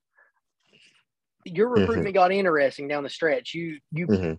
Your 1.45 1.69
mm-hmm. 1.69 1.81
recruitment 1.81 2.09
mm-hmm. 2.09 2.15
got 2.15 2.33
interesting 2.33 2.89
down 2.89 3.03
the 3.03 3.09
stretch. 3.09 3.55
You 3.55 3.79
you 3.91 4.07
mm-hmm. 4.07 4.35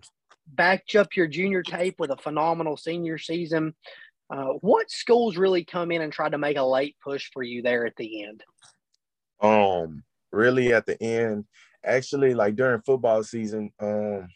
backed 0.48 0.94
up 0.96 1.16
your 1.16 1.26
junior 1.26 1.62
tape 1.62 1.96
with 1.98 2.10
a 2.10 2.16
phenomenal 2.16 2.76
senior 2.76 3.18
season. 3.18 3.74
Uh, 4.30 4.54
what 4.60 4.90
schools 4.90 5.36
really 5.36 5.64
come 5.64 5.90
in 5.90 6.00
and 6.00 6.12
try 6.12 6.28
to 6.28 6.38
make 6.38 6.56
a 6.56 6.62
late 6.62 6.96
push 7.02 7.30
for 7.32 7.42
you 7.42 7.62
there 7.62 7.86
at 7.86 7.94
the 7.96 8.24
end? 8.24 8.42
Um, 9.40 10.02
really 10.32 10.72
at 10.72 10.86
the 10.86 11.00
end, 11.02 11.44
actually, 11.84 12.34
like 12.34 12.56
during 12.56 12.80
football 12.80 13.22
season, 13.22 13.70
um, 13.80 14.28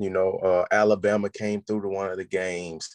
you 0.00 0.10
know, 0.10 0.32
uh, 0.42 0.64
Alabama 0.70 1.28
came 1.30 1.62
through 1.62 1.82
to 1.82 1.88
one 1.88 2.10
of 2.10 2.16
the 2.16 2.24
games, 2.24 2.88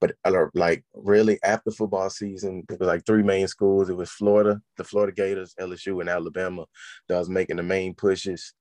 but 0.00 0.12
like 0.54 0.84
really 0.94 1.38
after 1.42 1.70
football 1.70 2.10
season, 2.10 2.64
it 2.70 2.78
was 2.78 2.86
like 2.86 3.04
three 3.06 3.22
main 3.22 3.48
schools. 3.48 3.88
It 3.88 3.96
was 3.96 4.10
Florida, 4.10 4.60
the 4.76 4.84
Florida 4.84 5.12
Gators, 5.12 5.54
LSU, 5.60 6.00
and 6.00 6.08
Alabama 6.08 6.66
that 7.08 7.18
was 7.18 7.28
making 7.28 7.56
the 7.56 7.62
main 7.62 7.94
pushes. 7.94 8.52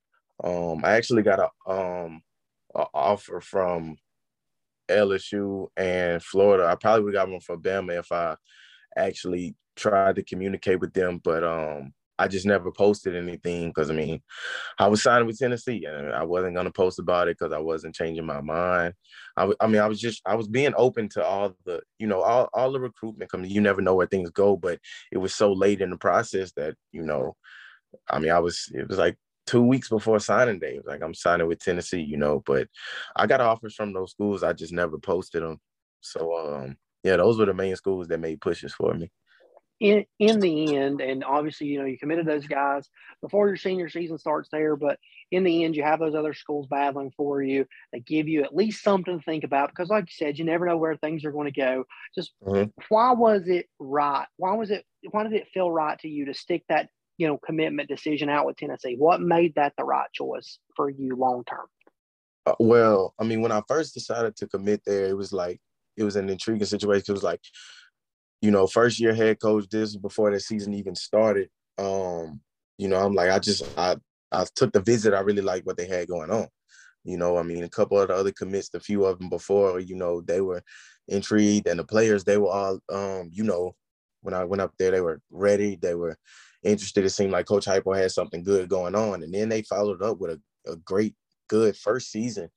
Um, 0.43 0.81
I 0.83 0.93
actually 0.93 1.23
got 1.23 1.39
a 1.39 1.71
um 1.71 2.21
a 2.75 2.85
offer 2.93 3.41
from 3.41 3.97
LSU 4.89 5.67
and 5.77 6.23
Florida. 6.23 6.65
I 6.65 6.75
probably 6.75 7.03
would 7.05 7.15
have 7.15 7.25
got 7.25 7.31
one 7.31 7.41
for 7.41 7.57
Bama 7.57 7.99
if 7.99 8.11
I 8.11 8.35
actually 8.95 9.55
tried 9.75 10.15
to 10.15 10.23
communicate 10.23 10.79
with 10.79 10.93
them, 10.93 11.19
but 11.23 11.43
um 11.43 11.93
I 12.19 12.27
just 12.27 12.45
never 12.45 12.71
posted 12.71 13.15
anything 13.15 13.69
because 13.69 13.89
I 13.89 13.93
mean, 13.93 14.21
I 14.77 14.87
was 14.87 15.01
signing 15.01 15.25
with 15.25 15.39
Tennessee 15.39 15.85
and 15.85 16.13
I 16.13 16.23
wasn't 16.23 16.55
gonna 16.55 16.71
post 16.71 16.99
about 16.99 17.27
it 17.27 17.37
because 17.39 17.53
I 17.53 17.59
wasn't 17.59 17.95
changing 17.95 18.25
my 18.25 18.41
mind. 18.41 18.93
I, 19.37 19.51
I 19.59 19.67
mean, 19.67 19.81
I 19.81 19.87
was 19.87 19.99
just 19.99 20.21
I 20.25 20.35
was 20.35 20.47
being 20.47 20.73
open 20.77 21.09
to 21.09 21.25
all 21.25 21.55
the 21.65 21.81
you 21.97 22.07
know 22.07 22.21
all 22.21 22.49
all 22.53 22.71
the 22.71 22.79
recruitment 22.79 23.31
coming. 23.31 23.49
You 23.49 23.61
never 23.61 23.81
know 23.81 23.95
where 23.95 24.07
things 24.07 24.29
go, 24.29 24.55
but 24.57 24.79
it 25.11 25.17
was 25.17 25.33
so 25.33 25.51
late 25.53 25.81
in 25.81 25.89
the 25.89 25.97
process 25.97 26.51
that 26.53 26.75
you 26.91 27.01
know 27.01 27.35
I 28.09 28.19
mean, 28.19 28.31
I 28.31 28.39
was 28.39 28.69
it 28.73 28.87
was 28.87 28.97
like 28.97 29.17
two 29.47 29.61
weeks 29.63 29.89
before 29.89 30.19
signing 30.19 30.59
day. 30.59 30.75
It 30.75 30.85
was 30.85 30.91
like 30.91 31.01
I'm 31.01 31.13
signing 31.13 31.47
with 31.47 31.59
Tennessee, 31.59 32.01
you 32.01 32.17
know. 32.17 32.41
But 32.45 32.67
I 33.15 33.27
got 33.27 33.41
offers 33.41 33.75
from 33.75 33.93
those 33.93 34.11
schools. 34.11 34.43
I 34.43 34.53
just 34.53 34.73
never 34.73 34.97
posted 34.97 35.43
them. 35.43 35.59
So 36.01 36.55
um, 36.55 36.77
yeah, 37.03 37.17
those 37.17 37.37
were 37.37 37.45
the 37.45 37.53
main 37.53 37.75
schools 37.75 38.07
that 38.07 38.19
made 38.19 38.41
pushes 38.41 38.73
for 38.73 38.93
me. 38.93 39.11
In 39.79 40.05
in 40.19 40.41
the 40.41 40.75
end, 40.75 40.99
and 40.99 41.23
obviously, 41.23 41.67
you 41.67 41.79
know, 41.79 41.85
you 41.85 41.97
committed 41.97 42.25
those 42.25 42.45
guys 42.45 42.89
before 43.21 43.47
your 43.47 43.55
senior 43.55 43.87
season 43.87 44.17
starts 44.17 44.49
there, 44.51 44.75
but 44.75 44.99
in 45.31 45.45
the 45.45 45.63
end, 45.63 45.75
you 45.75 45.83
have 45.83 45.99
those 45.99 46.15
other 46.15 46.33
schools 46.33 46.67
battling 46.67 47.13
for 47.15 47.41
you. 47.41 47.65
They 47.93 48.01
give 48.01 48.27
you 48.27 48.43
at 48.43 48.55
least 48.55 48.83
something 48.83 49.19
to 49.19 49.23
think 49.23 49.45
about 49.45 49.69
because, 49.69 49.89
like 49.89 50.05
you 50.05 50.25
said, 50.25 50.37
you 50.37 50.43
never 50.43 50.65
know 50.65 50.75
where 50.75 50.97
things 50.97 51.23
are 51.23 51.31
going 51.31 51.51
to 51.51 51.59
go. 51.59 51.85
Just 52.13 52.33
mm-hmm. 52.45 52.69
why 52.89 53.13
was 53.13 53.47
it 53.47 53.67
right? 53.79 54.25
Why 54.35 54.53
was 54.53 54.69
it? 54.69 54.83
Why 55.11 55.23
did 55.23 55.33
it 55.33 55.47
feel 55.53 55.71
right 55.71 55.97
to 55.99 56.09
you 56.09 56.25
to 56.25 56.33
stick 56.33 56.63
that 56.67 56.89
you 57.17 57.27
know 57.27 57.37
commitment 57.37 57.87
decision 57.87 58.27
out 58.27 58.45
with 58.45 58.57
Tennessee? 58.57 58.95
What 58.97 59.21
made 59.21 59.55
that 59.55 59.73
the 59.77 59.85
right 59.85 60.11
choice 60.11 60.59
for 60.75 60.89
you 60.89 61.15
long 61.15 61.43
term? 61.45 61.67
Uh, 62.45 62.55
well, 62.59 63.13
I 63.19 63.23
mean, 63.23 63.41
when 63.41 63.51
I 63.51 63.61
first 63.67 63.93
decided 63.93 64.35
to 64.37 64.47
commit 64.47 64.81
there, 64.85 65.05
it 65.05 65.15
was 65.15 65.31
like 65.31 65.61
it 65.97 66.03
was 66.03 66.15
an 66.15 66.29
intriguing 66.29 66.65
situation. 66.65 67.05
It 67.09 67.11
was 67.11 67.23
like, 67.23 67.41
you 68.41 68.51
know, 68.51 68.67
first 68.67 68.99
year 68.99 69.13
head 69.13 69.39
coach. 69.39 69.67
This 69.69 69.95
before 69.95 70.31
the 70.31 70.39
season 70.39 70.73
even 70.73 70.95
started. 70.95 71.49
Um, 71.77 72.41
you 72.77 72.87
know, 72.87 72.97
I'm 72.97 73.13
like, 73.13 73.29
I 73.29 73.39
just 73.39 73.63
I 73.77 73.97
I 74.31 74.45
took 74.55 74.73
the 74.73 74.81
visit. 74.81 75.13
I 75.13 75.19
really 75.21 75.41
liked 75.41 75.65
what 75.65 75.77
they 75.77 75.87
had 75.87 76.07
going 76.07 76.31
on. 76.31 76.47
You 77.03 77.17
know, 77.17 77.37
I 77.37 77.43
mean, 77.43 77.63
a 77.63 77.69
couple 77.69 77.99
of 77.99 78.09
the 78.09 78.15
other 78.15 78.31
commits, 78.31 78.69
a 78.73 78.79
few 78.79 79.05
of 79.05 79.19
them 79.19 79.29
before, 79.29 79.79
you 79.79 79.95
know, 79.95 80.21
they 80.21 80.41
were 80.41 80.61
intrigued, 81.07 81.67
and 81.67 81.79
the 81.79 81.83
players 81.83 82.23
they 82.23 82.37
were 82.37 82.49
all, 82.49 82.79
um, 82.91 83.29
you 83.33 83.43
know, 83.43 83.75
when 84.21 84.33
I 84.33 84.43
went 84.43 84.61
up 84.61 84.73
there, 84.77 84.91
they 84.91 85.01
were 85.01 85.21
ready. 85.31 85.75
They 85.75 85.95
were 85.95 86.17
interested. 86.63 87.05
It 87.05 87.11
seemed 87.11 87.31
like 87.31 87.47
Coach 87.47 87.65
Heupel 87.65 87.97
had 87.97 88.11
something 88.11 88.43
good 88.43 88.69
going 88.69 88.95
on, 88.95 89.23
and 89.23 89.33
then 89.33 89.49
they 89.49 89.63
followed 89.63 90.01
up 90.03 90.19
with 90.19 90.31
a, 90.67 90.71
a 90.71 90.75
great, 90.77 91.15
good 91.47 91.75
first 91.77 92.11
season 92.11 92.49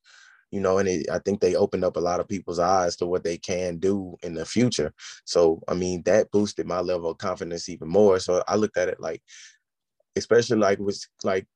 you 0.52 0.60
know, 0.60 0.78
and 0.78 0.88
it, 0.88 1.10
I 1.10 1.18
think 1.18 1.40
they 1.40 1.56
opened 1.56 1.84
up 1.84 1.96
a 1.96 2.00
lot 2.00 2.20
of 2.20 2.28
people's 2.28 2.58
eyes 2.58 2.94
to 2.96 3.06
what 3.06 3.24
they 3.24 3.38
can 3.38 3.78
do 3.78 4.16
in 4.22 4.34
the 4.34 4.44
future. 4.44 4.92
So, 5.24 5.62
I 5.66 5.74
mean, 5.74 6.02
that 6.02 6.30
boosted 6.30 6.66
my 6.66 6.80
level 6.80 7.10
of 7.10 7.18
confidence 7.18 7.68
even 7.70 7.88
more. 7.88 8.20
So 8.20 8.44
I 8.46 8.56
looked 8.56 8.76
at 8.76 8.88
it 8.88 9.00
like, 9.00 9.22
especially 10.14 10.58
like 10.58 10.78
was 10.78 11.08
like 11.24 11.46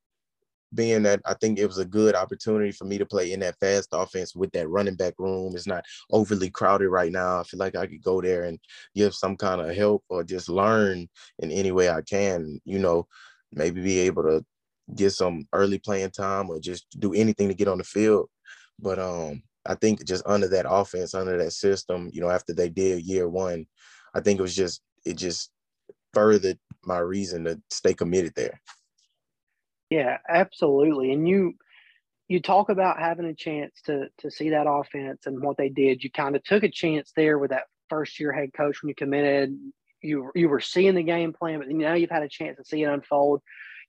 being 0.74 1.02
that 1.04 1.20
I 1.26 1.34
think 1.34 1.58
it 1.58 1.66
was 1.66 1.78
a 1.78 1.84
good 1.84 2.14
opportunity 2.14 2.72
for 2.72 2.86
me 2.86 2.98
to 2.98 3.06
play 3.06 3.32
in 3.32 3.40
that 3.40 3.58
fast 3.60 3.90
offense 3.92 4.34
with 4.34 4.50
that 4.52 4.68
running 4.68 4.96
back 4.96 5.14
room. 5.18 5.54
It's 5.54 5.66
not 5.66 5.84
overly 6.10 6.50
crowded 6.50 6.88
right 6.88 7.12
now. 7.12 7.40
I 7.40 7.44
feel 7.44 7.60
like 7.60 7.76
I 7.76 7.86
could 7.86 8.02
go 8.02 8.22
there 8.22 8.44
and 8.44 8.58
give 8.94 9.14
some 9.14 9.36
kind 9.36 9.60
of 9.60 9.76
help 9.76 10.04
or 10.08 10.24
just 10.24 10.48
learn 10.48 11.06
in 11.38 11.50
any 11.52 11.70
way 11.70 11.90
I 11.90 12.00
can, 12.00 12.60
you 12.64 12.78
know, 12.78 13.06
maybe 13.52 13.82
be 13.82 14.00
able 14.00 14.22
to 14.24 14.44
get 14.94 15.10
some 15.10 15.46
early 15.52 15.78
playing 15.78 16.10
time 16.10 16.48
or 16.48 16.58
just 16.58 16.86
do 16.98 17.12
anything 17.12 17.48
to 17.48 17.54
get 17.54 17.68
on 17.68 17.78
the 17.78 17.84
field. 17.84 18.28
But 18.78 18.98
um, 18.98 19.42
I 19.64 19.74
think 19.74 20.04
just 20.04 20.24
under 20.26 20.48
that 20.48 20.70
offense, 20.70 21.14
under 21.14 21.36
that 21.38 21.52
system, 21.52 22.10
you 22.12 22.20
know, 22.20 22.30
after 22.30 22.52
they 22.52 22.68
did 22.68 23.04
year 23.04 23.28
one, 23.28 23.66
I 24.14 24.20
think 24.20 24.38
it 24.38 24.42
was 24.42 24.56
just 24.56 24.80
it 25.04 25.16
just 25.16 25.50
furthered 26.12 26.58
my 26.84 26.98
reason 26.98 27.44
to 27.44 27.60
stay 27.70 27.94
committed 27.94 28.32
there. 28.34 28.60
Yeah, 29.90 30.18
absolutely. 30.28 31.12
And 31.12 31.28
you 31.28 31.54
you 32.28 32.40
talk 32.40 32.70
about 32.70 32.98
having 32.98 33.26
a 33.26 33.34
chance 33.34 33.72
to 33.86 34.08
to 34.18 34.30
see 34.30 34.50
that 34.50 34.68
offense 34.68 35.26
and 35.26 35.42
what 35.42 35.56
they 35.56 35.68
did. 35.68 36.02
You 36.02 36.10
kind 36.10 36.36
of 36.36 36.44
took 36.44 36.62
a 36.62 36.70
chance 36.70 37.12
there 37.16 37.38
with 37.38 37.50
that 37.50 37.64
first 37.88 38.18
year 38.18 38.32
head 38.32 38.50
coach 38.54 38.82
when 38.82 38.88
you 38.88 38.94
committed. 38.94 39.56
You 40.02 40.30
you 40.34 40.48
were 40.48 40.60
seeing 40.60 40.94
the 40.94 41.02
game 41.02 41.32
plan, 41.32 41.58
but 41.58 41.68
now 41.68 41.94
you've 41.94 42.10
had 42.10 42.22
a 42.22 42.28
chance 42.28 42.58
to 42.58 42.64
see 42.64 42.82
it 42.82 42.86
unfold 42.86 43.42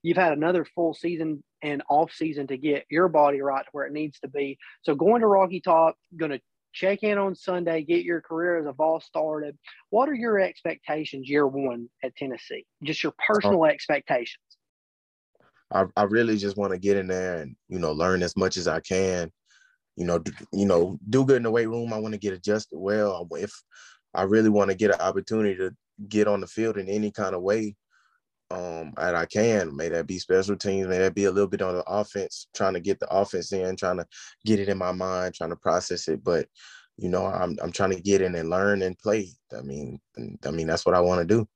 you've 0.04 0.18
had 0.18 0.34
another 0.34 0.66
full 0.66 0.94
season 0.94 1.44
and 1.62 1.82
off 1.90 2.12
season 2.12 2.48
to 2.48 2.58
get 2.58 2.86
your 2.90 3.08
body 3.08 3.42
right 3.42 3.64
to 3.64 3.70
where 3.72 3.86
it 3.86 3.94
needs 3.94 4.20
to 4.20 4.28
be. 4.28 4.58
So 4.82 4.96
going 4.96 5.22
to 5.22 5.28
Rocky 5.28 5.62
Top, 5.62 5.96
going 6.16 6.32
to 6.32 6.42
check 6.74 7.04
in 7.04 7.18
on 7.18 7.36
Sunday, 7.36 7.84
get 7.84 8.04
your 8.04 8.22
career 8.22 8.58
as 8.60 8.66
a 8.66 8.74
ball 8.74 9.00
started. 9.00 9.58
What 9.90 10.10
are 10.10 10.14
your 10.14 10.40
expectations 10.40 11.30
year 11.30 11.48
one 11.48 11.90
at 12.04 12.16
Tennessee? 12.16 12.66
Just 12.84 13.04
your 13.04 13.14
personal 13.26 13.64
uh, 13.64 13.68
expectations. 13.68 14.44
I, 15.72 15.86
I 15.96 16.04
really 16.04 16.38
just 16.38 16.58
want 16.58 16.74
to 16.74 16.80
get 16.80 16.98
in 16.98 17.08
there 17.08 17.38
and 17.42 17.56
you 17.68 17.80
know 17.80 17.92
learn 17.92 18.24
as 18.24 18.38
much 18.38 18.58
as 18.58 18.68
I 18.68 18.80
can. 18.80 19.32
You 19.96 20.06
know, 20.06 20.20
do, 20.20 20.32
you 20.54 20.66
know, 20.68 21.00
do 21.10 21.26
good 21.26 21.38
in 21.38 21.44
the 21.44 21.52
weight 21.52 21.68
room. 21.68 21.92
I 21.92 21.98
want 21.98 22.14
to 22.14 22.20
get 22.20 22.34
adjusted 22.34 22.78
well. 22.78 23.28
If 23.32 23.52
I 24.14 24.24
really 24.24 24.50
want 24.50 24.70
to 24.70 24.78
get 24.78 24.92
an 24.92 25.02
opportunity 25.02 25.56
to 25.56 25.76
get 26.08 26.28
on 26.28 26.40
the 26.40 26.48
field 26.48 26.78
in 26.78 26.88
any 26.88 27.12
kind 27.12 27.34
of 27.34 27.42
way, 27.42 27.76
um 28.50 28.94
and 28.98 29.18
I 29.18 29.26
can. 29.26 29.76
May 29.76 29.90
that 29.90 30.08
be 30.08 30.20
special 30.20 30.56
teams, 30.56 30.88
may 30.88 31.00
that 31.00 31.16
be 31.16 31.26
a 31.26 31.32
little 31.32 31.50
bit 31.50 31.62
on 31.62 31.76
the 31.76 31.84
offense, 31.84 32.48
trying 32.56 32.74
to 32.74 32.80
get 32.80 33.00
the 33.00 33.10
offense 33.10 33.52
in, 33.52 33.76
trying 33.76 33.98
to 33.98 34.06
get 34.46 34.60
it 34.60 34.70
in 34.70 34.78
my 34.78 34.92
mind, 34.92 35.36
trying 35.36 35.50
to 35.50 35.56
process 35.56 36.08
it. 36.08 36.24
But 36.24 36.48
you 36.98 37.10
know, 37.10 37.26
I'm 37.26 37.58
I'm 37.62 37.72
trying 37.72 37.92
to 37.92 38.02
get 38.02 38.22
in 38.22 38.36
and 38.36 38.50
learn 38.50 38.82
and 38.82 38.98
play. 38.98 39.30
I 39.58 39.62
mean, 39.62 40.00
I 40.46 40.52
mean 40.52 40.68
that's 40.68 40.86
what 40.86 40.96
I 40.96 41.02
want 41.02 41.28
to 41.28 41.36
do. 41.36 41.48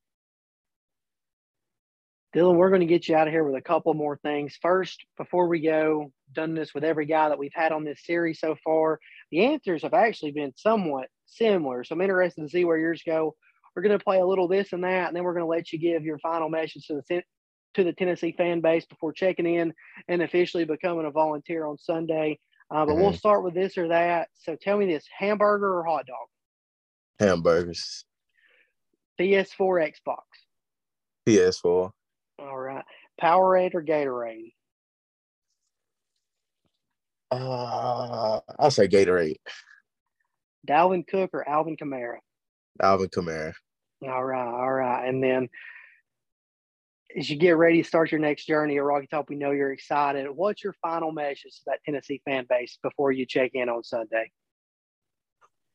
Dylan, 2.35 2.55
we're 2.55 2.69
going 2.69 2.81
to 2.81 2.87
get 2.87 3.09
you 3.09 3.15
out 3.15 3.27
of 3.27 3.33
here 3.33 3.43
with 3.43 3.55
a 3.55 3.61
couple 3.61 3.93
more 3.93 4.17
things. 4.17 4.57
First, 4.61 5.03
before 5.17 5.47
we 5.47 5.59
go, 5.59 6.13
done 6.31 6.53
this 6.53 6.73
with 6.73 6.85
every 6.85 7.05
guy 7.05 7.27
that 7.27 7.37
we've 7.37 7.51
had 7.53 7.73
on 7.73 7.83
this 7.83 8.05
series 8.05 8.39
so 8.39 8.55
far. 8.63 8.99
The 9.31 9.45
answers 9.45 9.83
have 9.83 9.93
actually 9.93 10.31
been 10.31 10.53
somewhat 10.55 11.09
similar. 11.25 11.83
So 11.83 11.93
I'm 11.93 12.01
interested 12.01 12.41
to 12.41 12.49
see 12.49 12.63
where 12.63 12.77
yours 12.77 13.03
go 13.05 13.35
we're 13.75 13.83
going 13.83 13.97
to 13.97 14.03
play 14.03 14.19
a 14.19 14.25
little 14.25 14.47
this 14.47 14.73
and 14.73 14.83
that, 14.83 15.07
and 15.07 15.15
then 15.15 15.23
we're 15.23 15.33
going 15.33 15.45
to 15.45 15.49
let 15.49 15.71
you 15.71 15.79
give 15.79 16.03
your 16.03 16.19
final 16.19 16.49
message 16.49 16.87
to 16.87 16.95
the 16.95 17.23
to 17.73 17.83
the 17.83 17.93
Tennessee 17.93 18.33
fan 18.37 18.59
base 18.59 18.85
before 18.85 19.13
checking 19.13 19.45
in 19.45 19.73
and 20.09 20.21
officially 20.21 20.65
becoming 20.65 21.05
a 21.05 21.11
volunteer 21.11 21.65
on 21.65 21.77
Sunday. 21.77 22.37
Uh, 22.69 22.85
but 22.85 22.93
mm-hmm. 22.93 23.01
we'll 23.01 23.13
start 23.13 23.43
with 23.43 23.53
this 23.53 23.77
or 23.77 23.87
that. 23.89 24.29
So 24.33 24.57
tell 24.61 24.77
me 24.77 24.87
this: 24.87 25.05
hamburger 25.17 25.79
or 25.79 25.85
hot 25.85 26.05
dog? 26.05 27.27
Hamburgers. 27.27 28.05
PS4, 29.19 29.91
Xbox. 29.91 30.23
PS4. 31.27 31.91
All 32.39 32.57
right. 32.57 32.83
Powerade 33.21 33.75
or 33.75 33.83
Gatorade? 33.83 34.53
Uh, 37.29 38.39
I'll 38.59 38.71
say 38.71 38.87
Gatorade. 38.87 39.35
Dalvin 40.67 41.07
Cook 41.07 41.31
or 41.33 41.47
Alvin 41.47 41.77
Kamara? 41.77 42.17
Alvin 42.81 43.09
Kamara. 43.09 43.53
All 44.03 44.23
right, 44.23 44.47
all 44.47 44.71
right. 44.71 45.07
And 45.07 45.23
then 45.23 45.49
as 47.17 47.29
you 47.29 47.37
get 47.37 47.57
ready 47.57 47.81
to 47.81 47.87
start 47.87 48.11
your 48.11 48.19
next 48.19 48.45
journey 48.45 48.77
at 48.77 48.83
Rocky 48.83 49.07
Top, 49.07 49.29
we 49.29 49.35
know 49.35 49.51
you're 49.51 49.73
excited. 49.73 50.27
What's 50.29 50.63
your 50.63 50.73
final 50.81 51.11
message 51.11 51.55
to 51.57 51.61
that 51.67 51.83
Tennessee 51.85 52.21
fan 52.25 52.45
base 52.49 52.77
before 52.81 53.11
you 53.11 53.25
check 53.25 53.51
in 53.53 53.69
on 53.69 53.83
Sunday? 53.83 54.31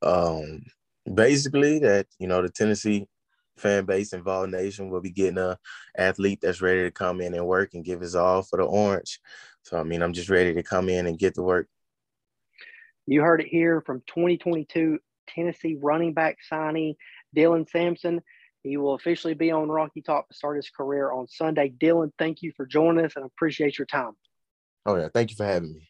Um, 0.03 0.63
basically 1.13 1.79
that 1.81 2.07
you 2.19 2.27
know 2.27 2.43
the 2.43 2.51
Tennessee 2.51 3.07
fan 3.57 3.85
base 3.85 4.13
and 4.13 4.23
Vol 4.23 4.47
Nation 4.47 4.91
will 4.91 5.01
be 5.01 5.11
getting 5.11 5.39
a 5.39 5.59
athlete 5.97 6.41
that's 6.43 6.61
ready 6.61 6.83
to 6.83 6.91
come 6.91 7.21
in 7.21 7.35
and 7.35 7.47
work 7.47 7.75
and 7.75 7.85
give 7.85 8.01
his 8.01 8.15
all 8.15 8.43
for 8.43 8.59
the 8.59 8.65
orange. 8.65 9.21
So 9.63 9.79
I 9.79 9.83
mean, 9.83 10.03
I'm 10.03 10.13
just 10.13 10.31
ready 10.31 10.55
to 10.55 10.63
come 10.63 10.89
in 10.89 11.07
and 11.07 11.19
get 11.19 11.35
to 11.35 11.43
work. 11.43 11.69
You 13.07 13.23
heard 13.23 13.41
it 13.41 13.49
here 13.49 13.83
from 13.83 14.03
2022 14.09 14.99
Tennessee 15.27 15.77
running 15.81 16.15
back 16.15 16.39
signee, 16.51 16.97
Dylan 17.37 17.69
Sampson. 17.69 18.21
He 18.63 18.77
will 18.77 18.95
officially 18.95 19.35
be 19.35 19.53
on 19.53 19.69
Rocky 19.69 20.03
Top 20.03 20.29
to 20.29 20.35
start 20.35 20.57
his 20.57 20.71
career 20.71 21.13
on 21.13 21.29
Sunday. 21.29 21.73
Dylan, 21.77 22.11
thank 22.19 22.43
you 22.43 22.53
for 22.57 22.67
joining 22.67 23.05
us 23.05 23.13
and 23.17 23.25
appreciate 23.25 23.79
your 23.79 23.87
time. 23.87 24.13
Oh, 24.85 24.97
yeah. 24.97 25.09
Thank 25.13 25.31
you 25.31 25.37
for 25.37 25.45
having 25.45 25.73
me. 25.73 25.89